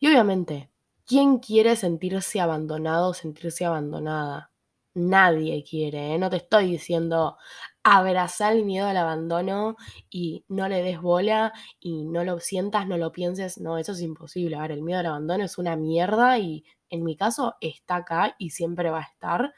Y 0.00 0.08
obviamente, 0.08 0.70
¿quién 1.06 1.38
quiere 1.38 1.76
sentirse 1.76 2.40
abandonado 2.40 3.10
o 3.10 3.14
sentirse 3.14 3.64
abandonada? 3.64 4.50
Nadie 4.94 5.64
quiere, 5.64 6.14
¿eh? 6.14 6.18
No 6.18 6.30
te 6.30 6.36
estoy 6.36 6.70
diciendo, 6.70 7.36
abrazar 7.82 8.54
el 8.54 8.64
miedo 8.64 8.86
al 8.86 8.96
abandono 8.96 9.76
y 10.10 10.44
no 10.48 10.68
le 10.68 10.82
des 10.82 11.00
bola 11.00 11.52
y 11.80 12.04
no 12.04 12.24
lo 12.24 12.40
sientas, 12.40 12.86
no 12.86 12.96
lo 12.96 13.12
pienses. 13.12 13.58
No, 13.58 13.78
eso 13.78 13.92
es 13.92 14.00
imposible. 14.02 14.56
A 14.56 14.62
ver, 14.62 14.72
el 14.72 14.82
miedo 14.82 15.00
al 15.00 15.06
abandono 15.06 15.44
es 15.44 15.58
una 15.58 15.76
mierda 15.76 16.38
y 16.38 16.64
en 16.90 17.04
mi 17.04 17.16
caso 17.16 17.56
está 17.60 17.96
acá 17.96 18.36
y 18.38 18.50
siempre 18.50 18.90
va 18.90 19.00
a 19.00 19.02
estar. 19.02 19.52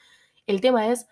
El 0.46 0.60
tema 0.60 0.88
es 0.88 1.06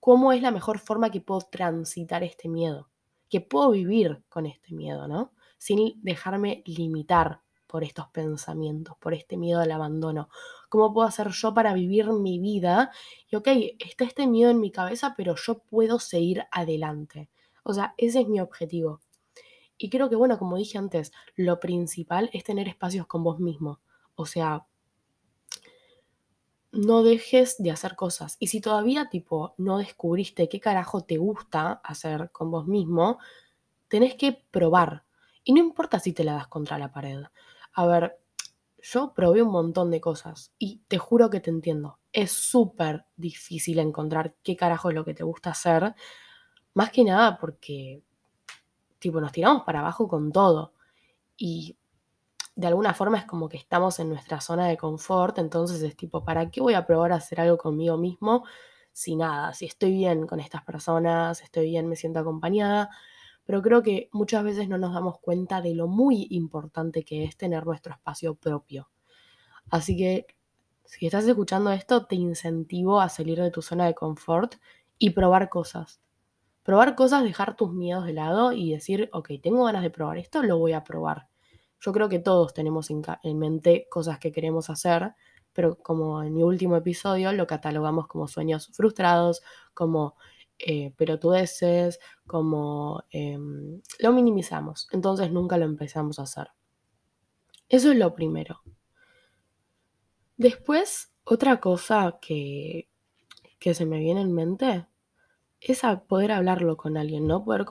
cómo 0.00 0.32
es 0.32 0.42
la 0.42 0.50
mejor 0.50 0.78
forma 0.78 1.10
que 1.10 1.20
puedo 1.20 1.40
transitar 1.42 2.22
este 2.24 2.48
miedo, 2.48 2.90
que 3.28 3.40
puedo 3.40 3.70
vivir 3.72 4.22
con 4.28 4.46
este 4.46 4.74
miedo, 4.74 5.08
¿no? 5.08 5.32
Sin 5.64 5.98
dejarme 6.02 6.62
limitar 6.66 7.40
por 7.66 7.84
estos 7.84 8.08
pensamientos, 8.08 8.98
por 8.98 9.14
este 9.14 9.38
miedo 9.38 9.62
al 9.62 9.72
abandono. 9.72 10.28
¿Cómo 10.68 10.92
puedo 10.92 11.08
hacer 11.08 11.30
yo 11.30 11.54
para 11.54 11.72
vivir 11.72 12.12
mi 12.12 12.38
vida? 12.38 12.92
Y 13.30 13.36
ok, 13.36 13.48
está 13.78 14.04
este 14.04 14.26
miedo 14.26 14.50
en 14.50 14.60
mi 14.60 14.70
cabeza, 14.70 15.14
pero 15.16 15.36
yo 15.36 15.60
puedo 15.60 16.00
seguir 16.00 16.44
adelante. 16.52 17.30
O 17.62 17.72
sea, 17.72 17.94
ese 17.96 18.20
es 18.20 18.28
mi 18.28 18.40
objetivo. 18.40 19.00
Y 19.78 19.88
creo 19.88 20.10
que, 20.10 20.16
bueno, 20.16 20.38
como 20.38 20.58
dije 20.58 20.76
antes, 20.76 21.12
lo 21.34 21.58
principal 21.60 22.28
es 22.34 22.44
tener 22.44 22.68
espacios 22.68 23.06
con 23.06 23.24
vos 23.24 23.40
mismo. 23.40 23.80
O 24.16 24.26
sea, 24.26 24.66
no 26.72 27.02
dejes 27.02 27.56
de 27.56 27.70
hacer 27.70 27.96
cosas. 27.96 28.36
Y 28.38 28.48
si 28.48 28.60
todavía, 28.60 29.08
tipo, 29.08 29.54
no 29.56 29.78
descubriste 29.78 30.50
qué 30.50 30.60
carajo 30.60 31.04
te 31.04 31.16
gusta 31.16 31.80
hacer 31.82 32.30
con 32.32 32.50
vos 32.50 32.66
mismo, 32.66 33.18
tenés 33.88 34.14
que 34.14 34.44
probar. 34.50 35.04
Y 35.44 35.52
no 35.52 35.60
importa 35.60 35.98
si 36.00 36.12
te 36.12 36.24
la 36.24 36.34
das 36.34 36.48
contra 36.48 36.78
la 36.78 36.90
pared. 36.90 37.22
A 37.74 37.86
ver, 37.86 38.18
yo 38.82 39.14
probé 39.14 39.42
un 39.42 39.50
montón 39.50 39.90
de 39.90 40.00
cosas 40.00 40.52
y 40.58 40.82
te 40.88 40.98
juro 40.98 41.30
que 41.30 41.40
te 41.40 41.50
entiendo. 41.50 41.98
Es 42.12 42.32
súper 42.32 43.06
difícil 43.16 43.78
encontrar 43.78 44.34
qué 44.42 44.56
carajo 44.56 44.90
es 44.90 44.94
lo 44.94 45.04
que 45.04 45.14
te 45.14 45.24
gusta 45.24 45.50
hacer. 45.50 45.94
Más 46.74 46.90
que 46.90 47.04
nada 47.04 47.38
porque, 47.38 48.02
tipo, 48.98 49.20
nos 49.20 49.32
tiramos 49.32 49.62
para 49.62 49.80
abajo 49.80 50.08
con 50.08 50.32
todo. 50.32 50.74
Y 51.36 51.76
de 52.56 52.66
alguna 52.66 52.94
forma 52.94 53.18
es 53.18 53.24
como 53.24 53.48
que 53.48 53.56
estamos 53.56 53.98
en 54.00 54.08
nuestra 54.08 54.40
zona 54.40 54.66
de 54.68 54.76
confort. 54.76 55.38
Entonces 55.38 55.82
es 55.82 55.96
tipo, 55.96 56.24
¿para 56.24 56.50
qué 56.50 56.60
voy 56.60 56.74
a 56.74 56.86
probar 56.86 57.12
a 57.12 57.16
hacer 57.16 57.40
algo 57.40 57.58
conmigo 57.58 57.96
mismo? 57.96 58.44
Si 58.92 59.16
nada, 59.16 59.54
si 59.54 59.66
estoy 59.66 59.92
bien 59.92 60.26
con 60.26 60.40
estas 60.40 60.62
personas, 60.62 61.42
estoy 61.42 61.66
bien, 61.70 61.88
me 61.88 61.96
siento 61.96 62.20
acompañada, 62.20 62.90
pero 63.44 63.62
creo 63.62 63.82
que 63.82 64.08
muchas 64.12 64.44
veces 64.44 64.68
no 64.68 64.78
nos 64.78 64.94
damos 64.94 65.18
cuenta 65.20 65.60
de 65.60 65.74
lo 65.74 65.86
muy 65.86 66.26
importante 66.30 67.04
que 67.04 67.24
es 67.24 67.36
tener 67.36 67.66
nuestro 67.66 67.92
espacio 67.92 68.34
propio. 68.34 68.90
Así 69.70 69.96
que 69.96 70.26
si 70.84 71.06
estás 71.06 71.26
escuchando 71.26 71.72
esto, 71.72 72.06
te 72.06 72.14
incentivo 72.14 73.00
a 73.00 73.08
salir 73.08 73.40
de 73.40 73.50
tu 73.50 73.62
zona 73.62 73.86
de 73.86 73.94
confort 73.94 74.56
y 74.98 75.10
probar 75.10 75.48
cosas. 75.48 76.00
Probar 76.62 76.94
cosas, 76.94 77.24
dejar 77.24 77.56
tus 77.56 77.72
miedos 77.72 78.06
de 78.06 78.12
lado 78.12 78.52
y 78.52 78.72
decir, 78.72 79.10
ok, 79.12 79.32
tengo 79.42 79.64
ganas 79.64 79.82
de 79.82 79.90
probar 79.90 80.18
esto, 80.18 80.42
lo 80.42 80.58
voy 80.58 80.72
a 80.72 80.84
probar. 80.84 81.28
Yo 81.80 81.92
creo 81.92 82.08
que 82.08 82.18
todos 82.18 82.54
tenemos 82.54 82.88
en, 82.90 83.02
mente 83.38 83.86
cosas 83.90 84.18
que 84.18 84.32
queremos 84.32 84.70
hacer, 84.70 85.14
pero 85.52 85.76
como 85.76 86.22
en 86.22 86.32
mi 86.32 86.42
último 86.42 86.76
episodio 86.76 87.32
lo 87.32 87.46
catalogamos 87.46 88.06
como 88.06 88.28
sueños 88.28 88.70
frustrados, 88.72 89.42
como 89.74 90.16
eh, 90.66 90.94
pelotudeces, 90.96 92.00
como 92.26 93.04
em, 93.10 93.82
lo 93.98 94.12
minimizamos, 94.14 94.88
entonces 94.92 95.30
nunca 95.30 95.58
lo 95.58 95.66
empezamos 95.66 96.18
a 96.18 96.22
hacer. 96.22 96.48
Eso 97.68 97.92
es 97.92 97.98
lo 97.98 98.14
primero. 98.14 98.62
Después, 100.38 101.12
otra 101.24 101.60
cosa 101.60 102.18
que, 102.18 102.88
que 103.58 103.74
se 103.74 103.84
me 103.84 103.98
viene 103.98 104.22
en 104.22 104.32
mente 104.32 104.86
es 105.60 105.82
poder 106.08 106.32
hablarlo 106.32 106.78
con 106.78 106.96
alguien, 106.96 107.26
¿no? 107.26 107.44
Poder 107.44 107.66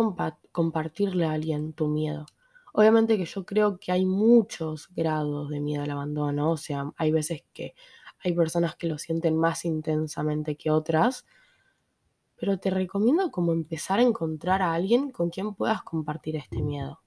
compartirle 0.51 1.25
a 1.25 1.31
alguien 1.31 1.73
tu 1.73 1.87
miedo. 1.87 2.27
Obviamente 2.73 3.17
que 3.17 3.25
yo 3.25 3.43
creo 3.43 3.79
que 3.79 3.91
hay 3.91 4.05
muchos 4.05 4.87
grados 4.95 5.49
de 5.49 5.61
miedo 5.61 5.81
al 5.81 5.89
abandono, 5.89 6.51
o 6.51 6.57
sea, 6.57 6.91
hay 6.97 7.11
veces 7.11 7.43
que 7.53 7.73
hay 8.19 8.33
personas 8.33 8.75
que 8.75 8.85
lo 8.85 8.99
sienten 8.99 9.35
más 9.35 9.65
intensamente 9.65 10.57
que 10.57 10.69
otras, 10.69 11.25
pero 12.43 12.59
te 12.59 12.69
recomiendo 12.69 13.31
como 13.31 13.53
empezar 13.53 13.99
a 13.99 14.01
encontrar 14.01 14.61
a 14.61 14.73
alguien 14.73 15.11
con 15.11 15.29
quien 15.29 15.55
puedas 15.55 15.81
compartir 15.81 16.35
este 16.35 16.61
miedo. 16.61 16.99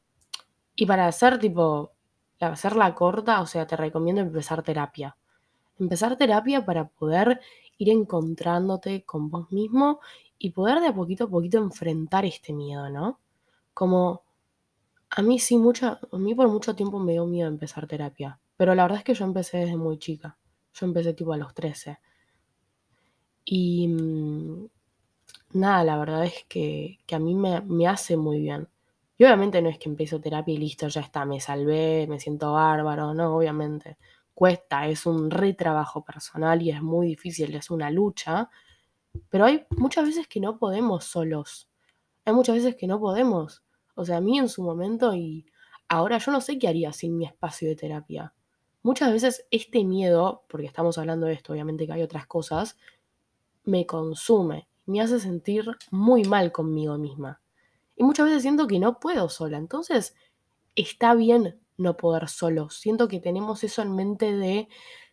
Y 0.74 0.86
para 0.86 1.06
hacer 1.06 1.38
tipo, 1.38 1.92
hacerla 2.40 2.94
corta, 2.94 3.42
o 3.42 3.46
sea, 3.46 3.66
te 3.66 3.76
recomiendo 3.76 4.22
empezar 4.22 4.62
terapia. 4.62 5.18
Empezar 5.78 6.16
terapia 6.16 6.64
para 6.64 6.88
poder 6.88 7.38
ir 7.76 7.90
encontrándote 7.90 9.04
con 9.04 9.28
vos 9.28 9.52
mismo 9.52 10.00
y 10.38 10.52
poder 10.52 10.80
de 10.80 10.86
a 10.86 10.94
poquito 10.94 11.24
a 11.24 11.28
poquito 11.28 11.58
enfrentar 11.58 12.24
este 12.24 12.54
miedo, 12.54 12.88
¿no? 12.88 13.20
Como 13.74 14.22
a 15.10 15.20
mí 15.20 15.38
sí, 15.38 15.58
mucha, 15.58 16.00
a 16.10 16.16
mí 16.16 16.34
por 16.34 16.48
mucho 16.48 16.74
tiempo 16.74 16.98
me 16.98 17.12
dio 17.12 17.26
miedo 17.26 17.46
empezar 17.46 17.86
terapia, 17.86 18.40
pero 18.56 18.74
la 18.74 18.84
verdad 18.84 19.00
es 19.00 19.04
que 19.04 19.12
yo 19.12 19.26
empecé 19.26 19.58
desde 19.58 19.76
muy 19.76 19.98
chica. 19.98 20.38
Yo 20.72 20.86
empecé 20.86 21.12
tipo 21.12 21.34
a 21.34 21.36
los 21.36 21.52
13. 21.52 21.98
Y 23.44 23.88
mm, 23.88 24.68
nada, 25.52 25.84
la 25.84 25.98
verdad 25.98 26.24
es 26.24 26.44
que, 26.48 26.98
a 27.12 27.18
mí 27.18 27.34
me, 27.34 27.60
me, 27.62 27.86
hace 27.88 28.16
muy 28.16 28.40
bien. 28.40 28.68
Y 29.18 29.24
obviamente 29.24 29.62
no 29.62 29.68
es 29.68 29.78
que 29.78 29.88
empiezo 29.88 30.20
terapia 30.20 30.54
y 30.54 30.58
listo, 30.58 30.88
ya 30.88 31.00
está, 31.00 31.24
me 31.24 31.40
salvé, 31.40 32.06
me 32.08 32.20
siento 32.20 32.52
bárbaro, 32.52 33.14
no, 33.14 33.36
obviamente. 33.36 33.96
Cuesta, 34.34 34.86
es 34.88 35.06
un 35.06 35.30
retrabajo 35.30 36.04
personal 36.04 36.60
y 36.62 36.70
es 36.70 36.82
muy 36.82 37.08
difícil, 37.08 37.54
es 37.54 37.70
una 37.70 37.90
lucha. 37.90 38.50
Pero 39.30 39.46
hay 39.46 39.66
muchas 39.70 40.06
veces 40.06 40.28
que 40.28 40.40
no 40.40 40.58
podemos 40.58 41.04
solos. 41.04 41.68
Hay 42.24 42.34
muchas 42.34 42.56
veces 42.56 42.76
que 42.76 42.86
no 42.86 43.00
podemos. 43.00 43.62
O 43.94 44.04
sea, 44.04 44.18
a 44.18 44.20
mí 44.20 44.38
en 44.38 44.48
su 44.48 44.62
momento 44.62 45.14
y 45.14 45.46
ahora 45.88 46.18
yo 46.18 46.32
no 46.32 46.40
sé 46.40 46.58
qué 46.58 46.68
haría 46.68 46.92
sin 46.92 47.16
mi 47.16 47.24
espacio 47.24 47.68
de 47.68 47.76
terapia. 47.76 48.34
Muchas 48.82 49.12
veces 49.12 49.46
este 49.50 49.84
miedo, 49.84 50.44
porque 50.48 50.66
estamos 50.66 50.98
hablando 50.98 51.26
de 51.26 51.32
esto, 51.32 51.52
obviamente 51.52 51.86
que 51.86 51.92
hay 51.92 52.02
otras 52.02 52.26
cosas, 52.26 52.76
me 53.64 53.86
consume, 53.86 54.68
me 54.86 55.00
hace 55.00 55.20
sentir 55.20 55.66
muy 55.90 56.24
mal 56.24 56.52
conmigo 56.52 56.96
misma. 56.96 57.40
Y 57.96 58.04
muchas 58.04 58.26
veces 58.26 58.42
siento 58.42 58.66
que 58.66 58.78
no 58.78 59.00
puedo 59.00 59.28
sola. 59.28 59.58
Entonces, 59.58 60.14
está 60.74 61.14
bien 61.14 61.60
no 61.76 61.96
poder 61.96 62.28
solo. 62.28 62.70
Siento 62.70 63.08
que 63.08 63.20
tenemos 63.20 63.64
eso 63.64 63.82
en 63.82 63.94
mente 63.94 64.36
de 64.36 64.68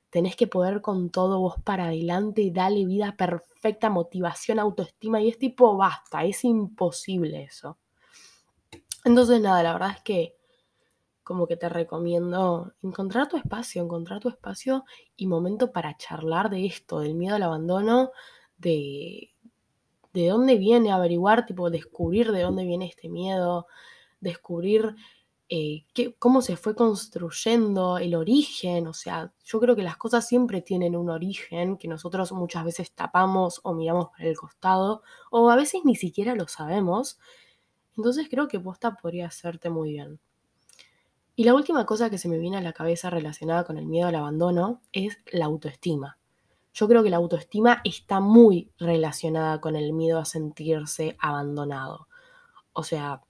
tenés 0.09 0.35
que 0.35 0.47
poder 0.47 0.81
con 0.81 1.09
todo 1.09 1.39
vos 1.39 1.55
para 1.63 1.85
adelante, 1.85 2.51
dale 2.53 2.85
vida 2.85 3.15
perfecta, 3.17 3.89
motivación, 3.89 4.59
autoestima. 4.59 5.21
Y 5.21 5.29
es 5.29 5.39
tipo, 5.39 5.75
basta, 5.75 6.23
es 6.23 6.43
imposible 6.43 7.43
eso. 7.43 7.79
Entonces, 9.03 9.41
nada, 9.41 9.63
la 9.63 9.73
verdad 9.73 9.95
es 9.97 10.03
que 10.03 10.37
como 11.23 11.47
que 11.47 11.57
te 11.57 11.69
recomiendo 11.69 12.73
encontrar 12.81 13.29
tu 13.29 13.37
espacio, 13.37 13.81
encontrar 13.81 14.19
tu 14.19 14.29
espacio 14.29 14.83
y 15.15 15.27
momento 15.27 15.71
para 15.71 15.97
charlar 15.97 16.49
de 16.49 16.65
esto, 16.65 16.99
del 16.99 17.15
miedo 17.15 17.35
al 17.35 17.43
abandono, 17.43 18.11
de, 18.57 19.32
de 20.13 20.29
dónde 20.29 20.58
viene, 20.58 20.91
averiguar, 20.91 21.46
tipo, 21.46 21.70
descubrir 21.70 22.32
de 22.32 22.41
dónde 22.41 22.65
viene 22.65 22.86
este 22.86 23.10
miedo, 23.10 23.67
descubrir 24.20 24.96
eh, 25.50 25.86
qué, 25.93 26.15
cómo 26.17 26.41
se 26.41 26.55
fue 26.55 26.75
construyendo 26.75 27.98
el 27.98 28.15
origen, 28.15 28.88
o 28.88 28.93
sea, 28.93 29.34
yo 29.43 29.60
creo 29.60 29.75
que 29.75 29.84
las 29.84 29.98
cosas 29.98 30.27
siempre 30.27 30.62
tienen 30.62 30.96
un 30.96 31.10
origen 31.10 31.77
que 31.77 31.88
nosotros 31.88 32.32
muchas 32.32 32.63
veces 32.65 32.91
tapamos 32.93 33.60
o 33.63 33.74
miramos 33.74 34.10
para 34.10 34.30
el 34.30 34.38
costado, 34.38 35.04
o 35.32 35.49
a 35.49 35.56
veces 35.56 35.82
ni 35.84 35.95
siquiera 35.95 36.36
lo 36.36 36.47
sabemos. 36.47 37.19
Entonces 37.97 38.28
creo 38.30 38.47
que 38.47 38.60
posta 38.60 38.95
podría 38.95 39.28
hacerte 39.28 39.69
muy 39.69 39.91
bien. 39.91 40.19
Y 41.36 41.43
la 41.45 41.56
última 41.56 41.86
cosa 41.86 42.10
que 42.10 42.17
se 42.17 42.30
me 42.30 42.38
viene 42.38 42.58
a 42.58 42.62
la 42.62 42.73
cabeza 42.73 43.10
relacionada 43.10 43.63
con 43.63 43.78
el 43.78 43.86
miedo 43.88 44.08
al 44.08 44.15
abandono 44.15 44.82
es 44.91 45.17
la 45.32 45.45
autoestima. 45.45 46.17
Yo 46.73 46.88
creo 46.88 47.03
que 47.03 47.12
la 47.12 47.17
autoestima 47.17 47.81
está 47.83 48.19
muy 48.19 48.71
relacionada 48.79 49.62
con 49.62 49.75
el 49.75 49.93
miedo 49.93 50.19
a 50.19 50.25
sentirse 50.25 51.15
abandonado. 51.19 52.07
O 52.73 52.83
sea, 52.83 53.21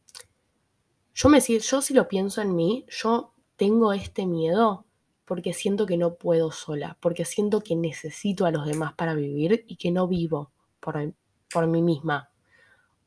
yo, 1.14 1.28
me, 1.28 1.42
yo 1.42 1.82
si 1.82 1.94
lo 1.94 2.08
pienso 2.08 2.42
en 2.42 2.56
mí, 2.56 2.86
yo 2.88 3.34
tengo 3.58 3.92
este 3.92 4.26
miedo 4.26 4.86
porque 5.26 5.54
siento 5.54 5.86
que 5.86 5.98
no 5.98 6.16
puedo 6.16 6.52
sola, 6.52 6.98
porque 7.02 7.26
siento 7.26 7.62
que 7.62 7.76
necesito 7.76 8.46
a 8.46 8.52
los 8.52 8.66
demás 8.66 8.94
para 8.94 9.14
vivir 9.14 9.66
y 9.68 9.76
que 9.76 9.92
no 9.92 10.08
vivo 10.08 10.54
por, 10.80 11.14
por 11.52 11.68
mí 11.68 11.82
misma. 11.82 12.32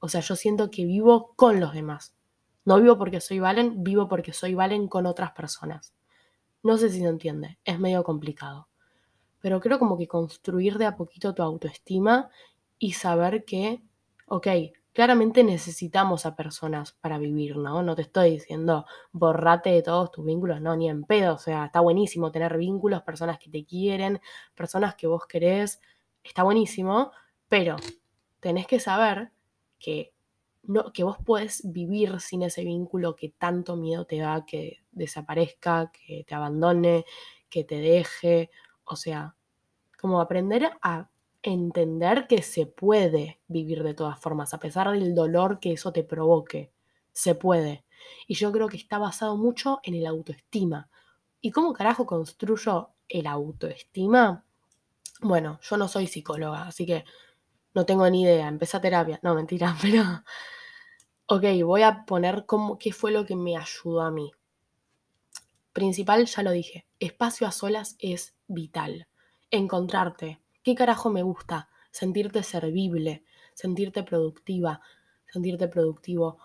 O 0.00 0.08
sea, 0.08 0.20
yo 0.20 0.36
siento 0.36 0.70
que 0.70 0.84
vivo 0.84 1.32
con 1.36 1.60
los 1.60 1.72
demás. 1.72 2.14
No 2.66 2.78
vivo 2.78 2.98
porque 2.98 3.22
soy 3.22 3.38
Valen, 3.38 3.82
vivo 3.82 4.06
porque 4.06 4.34
soy 4.34 4.54
Valen 4.54 4.88
con 4.88 5.06
otras 5.06 5.32
personas. 5.32 5.94
No 6.62 6.76
sé 6.76 6.90
si 6.90 6.98
se 6.98 7.06
entiende, 7.06 7.58
es 7.64 7.78
medio 7.78 8.04
complicado 8.04 8.68
pero 9.46 9.60
creo 9.60 9.78
como 9.78 9.96
que 9.96 10.08
construir 10.08 10.76
de 10.76 10.86
a 10.86 10.96
poquito 10.96 11.32
tu 11.32 11.40
autoestima 11.40 12.30
y 12.80 12.94
saber 12.94 13.44
que, 13.44 13.80
ok, 14.26 14.48
claramente 14.92 15.44
necesitamos 15.44 16.26
a 16.26 16.34
personas 16.34 16.90
para 16.90 17.16
vivir, 17.16 17.56
¿no? 17.56 17.80
No 17.84 17.94
te 17.94 18.02
estoy 18.02 18.32
diciendo 18.32 18.86
borrate 19.12 19.70
de 19.70 19.82
todos 19.82 20.10
tus 20.10 20.24
vínculos, 20.24 20.60
no, 20.60 20.74
ni 20.74 20.88
en 20.88 21.04
pedo, 21.04 21.34
o 21.34 21.38
sea, 21.38 21.66
está 21.66 21.78
buenísimo 21.78 22.32
tener 22.32 22.58
vínculos, 22.58 23.04
personas 23.04 23.38
que 23.38 23.48
te 23.48 23.64
quieren, 23.64 24.20
personas 24.56 24.96
que 24.96 25.06
vos 25.06 25.26
querés, 25.28 25.80
está 26.24 26.42
buenísimo, 26.42 27.12
pero 27.46 27.76
tenés 28.40 28.66
que 28.66 28.80
saber 28.80 29.30
que, 29.78 30.12
no, 30.64 30.92
que 30.92 31.04
vos 31.04 31.18
podés 31.24 31.62
vivir 31.72 32.18
sin 32.18 32.42
ese 32.42 32.64
vínculo 32.64 33.14
que 33.14 33.28
tanto 33.28 33.76
miedo 33.76 34.06
te 34.06 34.18
da 34.18 34.44
que 34.44 34.78
desaparezca, 34.90 35.92
que 35.92 36.24
te 36.26 36.34
abandone, 36.34 37.04
que 37.48 37.62
te 37.62 37.76
deje, 37.76 38.50
o 38.86 38.96
sea, 38.96 39.35
como 40.06 40.20
aprender 40.20 40.70
a 40.82 41.10
entender 41.42 42.28
que 42.28 42.40
se 42.40 42.64
puede 42.64 43.40
vivir 43.48 43.82
de 43.82 43.92
todas 43.92 44.20
formas, 44.20 44.54
a 44.54 44.60
pesar 44.60 44.88
del 44.92 45.16
dolor 45.16 45.58
que 45.58 45.72
eso 45.72 45.92
te 45.92 46.04
provoque. 46.04 46.70
Se 47.10 47.34
puede. 47.34 47.84
Y 48.28 48.34
yo 48.34 48.52
creo 48.52 48.68
que 48.68 48.76
está 48.76 48.98
basado 48.98 49.36
mucho 49.36 49.80
en 49.82 49.94
el 49.94 50.06
autoestima. 50.06 50.88
¿Y 51.40 51.50
cómo 51.50 51.72
carajo 51.72 52.06
construyo 52.06 52.90
el 53.08 53.26
autoestima? 53.26 54.44
Bueno, 55.22 55.58
yo 55.60 55.76
no 55.76 55.88
soy 55.88 56.06
psicóloga, 56.06 56.68
así 56.68 56.86
que 56.86 57.04
no 57.74 57.84
tengo 57.84 58.08
ni 58.08 58.22
idea. 58.22 58.46
Empecé 58.46 58.76
a 58.76 58.80
terapia. 58.80 59.18
No, 59.24 59.34
mentira, 59.34 59.76
pero... 59.82 60.04
Ok, 61.26 61.42
voy 61.64 61.82
a 61.82 62.04
poner 62.04 62.46
cómo, 62.46 62.78
qué 62.78 62.92
fue 62.92 63.10
lo 63.10 63.26
que 63.26 63.34
me 63.34 63.56
ayudó 63.56 64.02
a 64.02 64.12
mí. 64.12 64.30
Principal, 65.72 66.26
ya 66.26 66.44
lo 66.44 66.52
dije, 66.52 66.86
espacio 67.00 67.48
a 67.48 67.50
solas 67.50 67.96
es 67.98 68.36
vital 68.46 69.08
encontrarte. 69.56 70.40
¿Qué 70.62 70.74
carajo 70.74 71.10
me 71.10 71.22
gusta? 71.22 71.68
Sentirte 71.90 72.42
servible, 72.42 73.24
sentirte 73.54 74.02
productiva, 74.02 74.80
sentirte 75.32 75.68
productivo. 75.68 76.38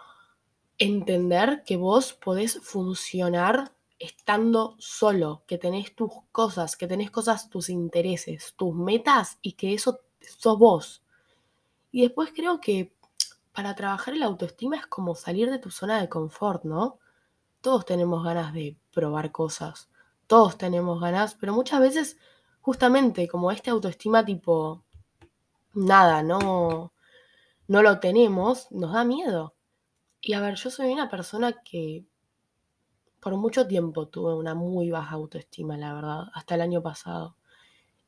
Entender 0.78 1.64
que 1.66 1.78
vos 1.78 2.14
podés 2.14 2.60
funcionar 2.62 3.74
estando 4.00 4.76
solo, 4.80 5.44
que 5.46 5.58
tenés 5.58 5.96
tus 5.96 6.12
cosas, 6.32 6.76
que 6.76 6.88
tenés 6.88 7.12
cosas, 7.12 7.50
tus 7.50 7.70
intereses, 7.70 8.56
tus 8.56 8.74
metas 8.74 9.38
y 9.42 9.54
que 9.54 9.74
eso 9.74 10.00
sos 10.20 10.58
vos. 10.58 11.04
Y 11.92 12.02
después 12.02 12.32
creo 12.36 12.60
que 12.60 12.96
para 13.52 13.76
trabajar 13.76 14.14
el 14.14 14.24
autoestima 14.24 14.78
es 14.78 14.88
como 14.88 15.14
salir 15.14 15.52
de 15.52 15.60
tu 15.60 15.70
zona 15.70 16.02
de 16.02 16.10
confort, 16.10 16.64
¿no? 16.64 17.00
Todos 17.62 17.86
tenemos 17.86 18.24
ganas 18.24 18.54
de 18.54 18.76
probar 18.92 19.32
cosas, 19.32 19.90
todos 20.26 20.58
tenemos 20.58 21.00
ganas, 21.00 21.36
pero 21.36 21.54
muchas 21.54 21.80
veces 21.80 22.18
justamente 22.62 23.28
como 23.28 23.52
este 23.52 23.70
autoestima 23.70 24.24
tipo, 24.24 24.84
nada, 25.74 26.24
no, 26.24 26.94
no 27.68 27.82
lo 27.82 28.00
tenemos, 28.00 28.72
nos 28.72 28.94
da 28.94 29.04
miedo. 29.04 29.56
Y 30.22 30.34
a 30.34 30.42
ver, 30.42 30.56
yo 30.56 30.70
soy 30.70 30.92
una 30.92 31.10
persona 31.10 31.62
que 31.64 32.06
por 33.20 33.36
mucho 33.38 33.68
tiempo 33.68 34.08
tuve 34.08 34.36
una 34.36 34.56
muy 34.56 34.90
baja 34.90 35.16
autoestima, 35.16 35.78
la 35.78 35.94
verdad, 35.94 36.24
hasta 36.34 36.56
el 36.56 36.62
año 36.62 36.82
pasado. 36.82 37.38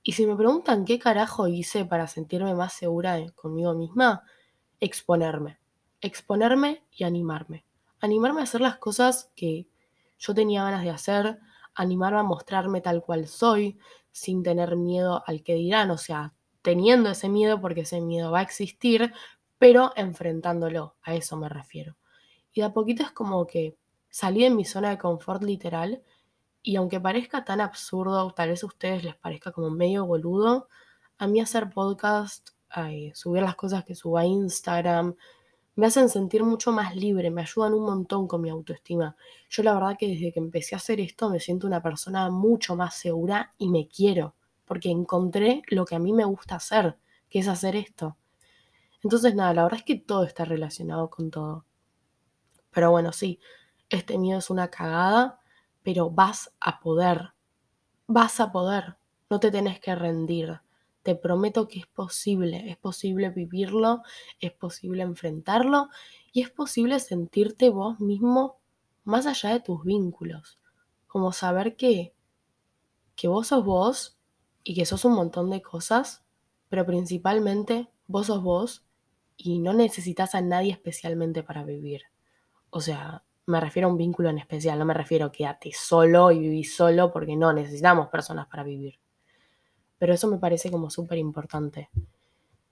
Y 0.01 0.13
si 0.13 0.27
me 0.27 0.35
preguntan 0.35 0.85
qué 0.85 0.99
carajo 0.99 1.47
hice 1.47 1.85
para 1.85 2.07
sentirme 2.07 2.53
más 2.53 2.73
segura 2.73 3.17
conmigo 3.35 3.73
misma, 3.73 4.23
exponerme. 4.79 5.59
Exponerme 6.01 6.83
y 6.91 7.05
animarme. 7.05 7.65
Animarme 8.01 8.41
a 8.41 8.43
hacer 8.43 8.59
las 8.59 8.77
cosas 8.77 9.31
que 9.35 9.67
yo 10.19 10.33
tenía 10.33 10.63
ganas 10.63 10.83
de 10.83 10.89
hacer, 10.89 11.39
animarme 11.75 12.19
a 12.19 12.23
mostrarme 12.23 12.81
tal 12.81 13.01
cual 13.01 13.27
soy, 13.27 13.77
sin 14.11 14.43
tener 14.43 14.75
miedo 14.75 15.23
al 15.25 15.43
que 15.43 15.55
dirán, 15.55 15.91
o 15.91 15.97
sea, 15.97 16.33
teniendo 16.61 17.09
ese 17.11 17.29
miedo 17.29 17.59
porque 17.61 17.81
ese 17.81 18.01
miedo 18.01 18.31
va 18.31 18.39
a 18.39 18.43
existir, 18.43 19.13
pero 19.57 19.91
enfrentándolo, 19.95 20.95
a 21.01 21.15
eso 21.15 21.37
me 21.37 21.49
refiero. 21.49 21.97
Y 22.53 22.61
de 22.61 22.67
a 22.67 22.73
poquito 22.73 23.03
es 23.03 23.11
como 23.11 23.47
que 23.47 23.77
salí 24.09 24.43
de 24.43 24.49
mi 24.51 24.65
zona 24.65 24.91
de 24.91 24.97
confort 24.97 25.43
literal 25.43 26.03
Y 26.61 26.77
aunque 26.77 26.99
parezca 27.01 27.43
tan 27.45 27.61
absurdo, 27.61 28.31
tal 28.31 28.49
vez 28.49 28.63
a 28.63 28.67
ustedes 28.67 29.03
les 29.03 29.15
parezca 29.15 29.51
como 29.51 29.69
medio 29.69 30.05
boludo, 30.05 30.69
a 31.17 31.27
mí 31.27 31.41
hacer 31.41 31.69
podcast, 31.69 32.49
subir 33.13 33.43
las 33.43 33.55
cosas 33.55 33.85
que 33.85 33.95
subo 33.95 34.17
a 34.17 34.25
Instagram, 34.25 35.15
me 35.75 35.87
hacen 35.87 36.09
sentir 36.09 36.43
mucho 36.43 36.71
más 36.71 36.95
libre, 36.95 37.31
me 37.31 37.41
ayudan 37.41 37.73
un 37.73 37.83
montón 37.85 38.27
con 38.27 38.41
mi 38.41 38.49
autoestima. 38.49 39.15
Yo 39.49 39.63
la 39.63 39.73
verdad 39.73 39.97
que 39.97 40.07
desde 40.07 40.31
que 40.31 40.39
empecé 40.39 40.75
a 40.75 40.77
hacer 40.77 40.99
esto 40.99 41.29
me 41.29 41.39
siento 41.39 41.67
una 41.67 41.81
persona 41.81 42.29
mucho 42.29 42.75
más 42.75 42.95
segura 42.95 43.53
y 43.57 43.69
me 43.69 43.87
quiero, 43.87 44.35
porque 44.65 44.89
encontré 44.89 45.63
lo 45.67 45.85
que 45.85 45.95
a 45.95 45.99
mí 45.99 46.13
me 46.13 46.25
gusta 46.25 46.55
hacer, 46.55 46.97
que 47.29 47.39
es 47.39 47.47
hacer 47.47 47.75
esto. 47.75 48.17
Entonces 49.03 49.35
nada, 49.35 49.53
la 49.53 49.63
verdad 49.63 49.79
es 49.79 49.85
que 49.85 49.95
todo 49.95 50.23
está 50.23 50.45
relacionado 50.45 51.09
con 51.09 51.31
todo. 51.31 51.65
Pero 52.71 52.91
bueno, 52.91 53.11
sí, 53.11 53.39
este 53.89 54.17
miedo 54.17 54.39
es 54.39 54.49
una 54.49 54.69
cagada, 54.69 55.39
pero 55.83 56.09
vas 56.09 56.53
a 56.59 56.79
poder, 56.79 57.33
vas 58.07 58.39
a 58.39 58.51
poder, 58.51 58.97
no 59.29 59.39
te 59.39 59.51
tenés 59.51 59.79
que 59.79 59.95
rendir. 59.95 60.62
Te 61.03 61.15
prometo 61.15 61.67
que 61.67 61.79
es 61.79 61.87
posible, 61.87 62.69
es 62.69 62.77
posible 62.77 63.29
vivirlo, 63.29 64.01
es 64.39 64.53
posible 64.53 65.03
enfrentarlo 65.03 65.89
y 66.31 66.41
es 66.41 66.49
posible 66.49 66.99
sentirte 66.99 67.69
vos 67.69 67.99
mismo 67.99 68.57
más 69.03 69.25
allá 69.25 69.49
de 69.49 69.59
tus 69.59 69.83
vínculos. 69.83 70.59
Como 71.07 71.33
saber 71.33 71.75
que, 71.75 72.13
que 73.15 73.27
vos 73.27 73.47
sos 73.47 73.65
vos 73.65 74.17
y 74.63 74.75
que 74.75 74.85
sos 74.85 75.05
un 75.05 75.13
montón 75.13 75.49
de 75.49 75.61
cosas, 75.61 76.23
pero 76.69 76.85
principalmente 76.85 77.89
vos 78.07 78.27
sos 78.27 78.41
vos 78.41 78.85
y 79.35 79.59
no 79.59 79.73
necesitas 79.73 80.35
a 80.35 80.41
nadie 80.41 80.71
especialmente 80.71 81.43
para 81.43 81.63
vivir. 81.63 82.03
O 82.69 82.79
sea, 82.79 83.23
me 83.45 83.59
refiero 83.59 83.89
a 83.89 83.91
un 83.91 83.97
vínculo 83.97 84.29
en 84.29 84.37
especial, 84.37 84.79
no 84.79 84.85
me 84.85 84.93
refiero 84.93 85.25
a 85.25 85.31
quedarte 85.31 85.71
solo 85.73 86.31
y 86.31 86.39
vivir 86.39 86.65
solo 86.65 87.11
porque 87.11 87.35
no 87.35 87.51
necesitamos 87.51 88.07
personas 88.07 88.47
para 88.47 88.63
vivir. 88.63 89.02
Pero 90.03 90.15
eso 90.15 90.27
me 90.27 90.37
parece 90.37 90.69
como 90.69 90.89
súper 90.89 91.17
importante. 91.17 91.89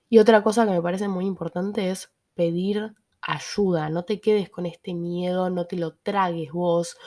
Y 0.09 0.19
otra 0.19 0.43
cosa 0.43 0.65
que 0.65 0.71
me 0.71 0.81
parece 0.81 1.07
muy 1.07 1.25
importante 1.25 1.89
es 1.89 2.11
pedir 2.33 2.93
ayuda, 3.21 3.89
no 3.89 4.03
te 4.03 4.19
quedes 4.19 4.49
con 4.49 4.65
este 4.65 4.93
miedo, 4.93 5.49
no 5.49 5.65
te 5.65 5.77
lo 5.77 5.93
tragues 5.95 6.51
vos. 6.51 6.97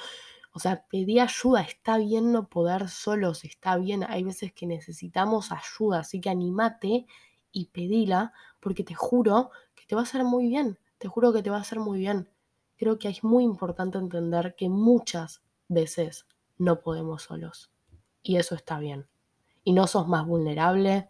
O 0.54 0.60
sea, 0.60 0.87
pedí 0.88 1.18
ayuda, 1.18 1.60
está 1.60 1.98
bien 1.98 2.32
no 2.32 2.48
poder 2.48 2.88
solos, 2.88 3.44
está 3.44 3.76
bien, 3.76 4.02
hay 4.08 4.24
veces 4.24 4.54
que 4.54 4.64
necesitamos 4.64 5.52
ayuda, 5.52 5.98
así 5.98 6.22
que 6.22 6.30
animate 6.30 7.04
y 7.52 7.66
pedila, 7.66 8.32
porque 8.60 8.82
te 8.82 8.94
juro 8.94 9.50
que 9.74 9.84
te 9.84 9.94
va 9.94 10.00
a 10.00 10.04
hacer 10.04 10.24
muy 10.24 10.48
bien, 10.48 10.78
te 10.96 11.06
juro 11.06 11.34
que 11.34 11.42
te 11.42 11.50
va 11.50 11.58
a 11.58 11.60
hacer 11.60 11.80
muy 11.80 11.98
bien. 11.98 12.30
Creo 12.78 12.98
que 12.98 13.10
es 13.10 13.22
muy 13.24 13.44
importante 13.44 13.98
entender 13.98 14.54
que 14.56 14.70
muchas 14.70 15.42
veces 15.68 16.24
no 16.56 16.80
podemos 16.80 17.24
solos, 17.24 17.70
y 18.22 18.37
eso 18.37 18.54
está 18.54 18.78
bien. 18.78 19.06
Y 19.64 19.72
no 19.72 19.87
sos 19.87 20.07
más 20.07 20.27
vulnerable, 20.27 21.09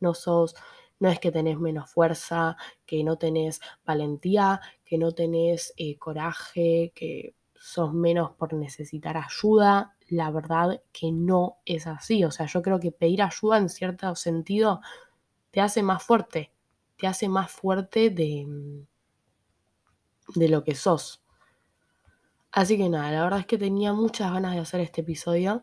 no 0.00 0.14
sos 0.14 0.54
no 1.00 1.08
es 1.08 1.18
que 1.18 1.32
tenés 1.32 1.58
menos 1.58 1.90
fuerza, 1.90 2.56
que 2.86 3.02
no 3.02 3.16
tenés 3.16 3.60
valentía, 3.84 4.60
que 4.84 4.98
no 4.98 5.12
tenés 5.12 5.72
eh, 5.78 5.98
coraje, 5.98 6.92
que 6.94 7.34
sos 7.54 7.92
menos 7.92 8.32
por 8.32 8.52
necesitar 8.52 9.16
ayuda. 9.16 9.96
La 10.08 10.30
verdad 10.30 10.82
que 10.92 11.10
no 11.10 11.56
es 11.64 11.86
así. 11.86 12.22
O 12.24 12.30
sea, 12.30 12.46
yo 12.46 12.60
creo 12.60 12.78
que 12.78 12.92
pedir 12.92 13.22
ayuda 13.22 13.56
en 13.56 13.70
cierto 13.70 14.14
sentido 14.14 14.82
te 15.50 15.60
hace 15.60 15.82
más 15.82 16.02
fuerte, 16.02 16.52
te 16.96 17.06
hace 17.06 17.28
más 17.28 17.50
fuerte 17.50 18.10
de, 18.10 18.46
de 20.34 20.48
lo 20.48 20.62
que 20.64 20.74
sos. 20.74 21.24
Así 22.52 22.76
que 22.76 22.88
nada, 22.88 23.10
la 23.10 23.24
verdad 23.24 23.40
es 23.40 23.46
que 23.46 23.58
tenía 23.58 23.92
muchas 23.94 24.32
ganas 24.32 24.54
de 24.54 24.60
hacer 24.60 24.80
este 24.80 25.00
episodio. 25.00 25.62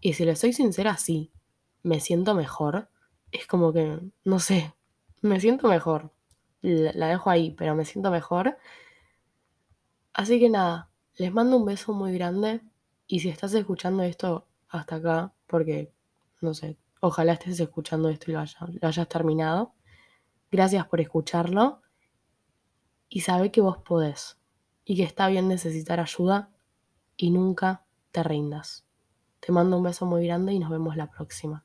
Y 0.00 0.14
si 0.14 0.24
le 0.24 0.36
soy 0.36 0.52
sincera, 0.54 0.96
sí, 0.96 1.32
me 1.82 2.00
siento 2.00 2.34
mejor 2.34 2.88
es 3.32 3.46
como 3.46 3.72
que, 3.72 4.00
no 4.24 4.40
sé, 4.40 4.74
me 5.22 5.40
siento 5.40 5.68
mejor. 5.68 6.12
La, 6.62 7.08
dejo 7.08 7.30
ahí, 7.30 7.52
pero 7.52 7.74
me 7.74 7.84
siento 7.84 8.10
mejor. 8.10 8.58
Así 10.12 10.38
que 10.40 10.50
nada, 10.50 10.90
les 11.16 11.32
mando 11.32 11.56
un 11.56 11.64
beso 11.64 11.92
muy 11.92 12.12
grande 12.12 12.60
y 13.06 13.20
si 13.20 13.28
estás 13.28 13.54
escuchando 13.54 14.02
esto 14.02 14.46
hasta 14.68 14.96
acá, 14.96 15.32
porque, 15.46 15.92
no 16.40 16.54
sé, 16.54 16.76
ojalá 17.00 17.34
estés 17.34 17.60
escuchando 17.60 18.08
esto 18.08 18.30
y 18.30 18.34
lo, 18.34 18.40
hayas 18.40 19.08
terminado. 19.08 19.74
Gracias 20.50 20.86
por 20.86 21.00
escucharlo 21.00 21.82
y 23.08 23.20
sabe 23.20 23.50
que 23.52 23.60
vos 23.60 23.78
podés 23.78 24.38
y 24.84 24.96
que 24.96 25.04
está 25.04 25.28
bien 25.28 25.48
necesitar 25.48 26.00
ayuda 26.00 26.50
y 27.16 27.30
nunca 27.30 27.84
te 28.10 28.22
rindas. 28.22 28.84
Te 29.38 29.52
mando 29.52 29.76
un 29.76 29.84
beso 29.84 30.04
muy 30.06 30.26
grande 30.26 30.52
y 30.52 30.58
nos 30.58 30.70
vemos 30.70 30.96
la 30.96 31.08
próxima. 31.08 31.64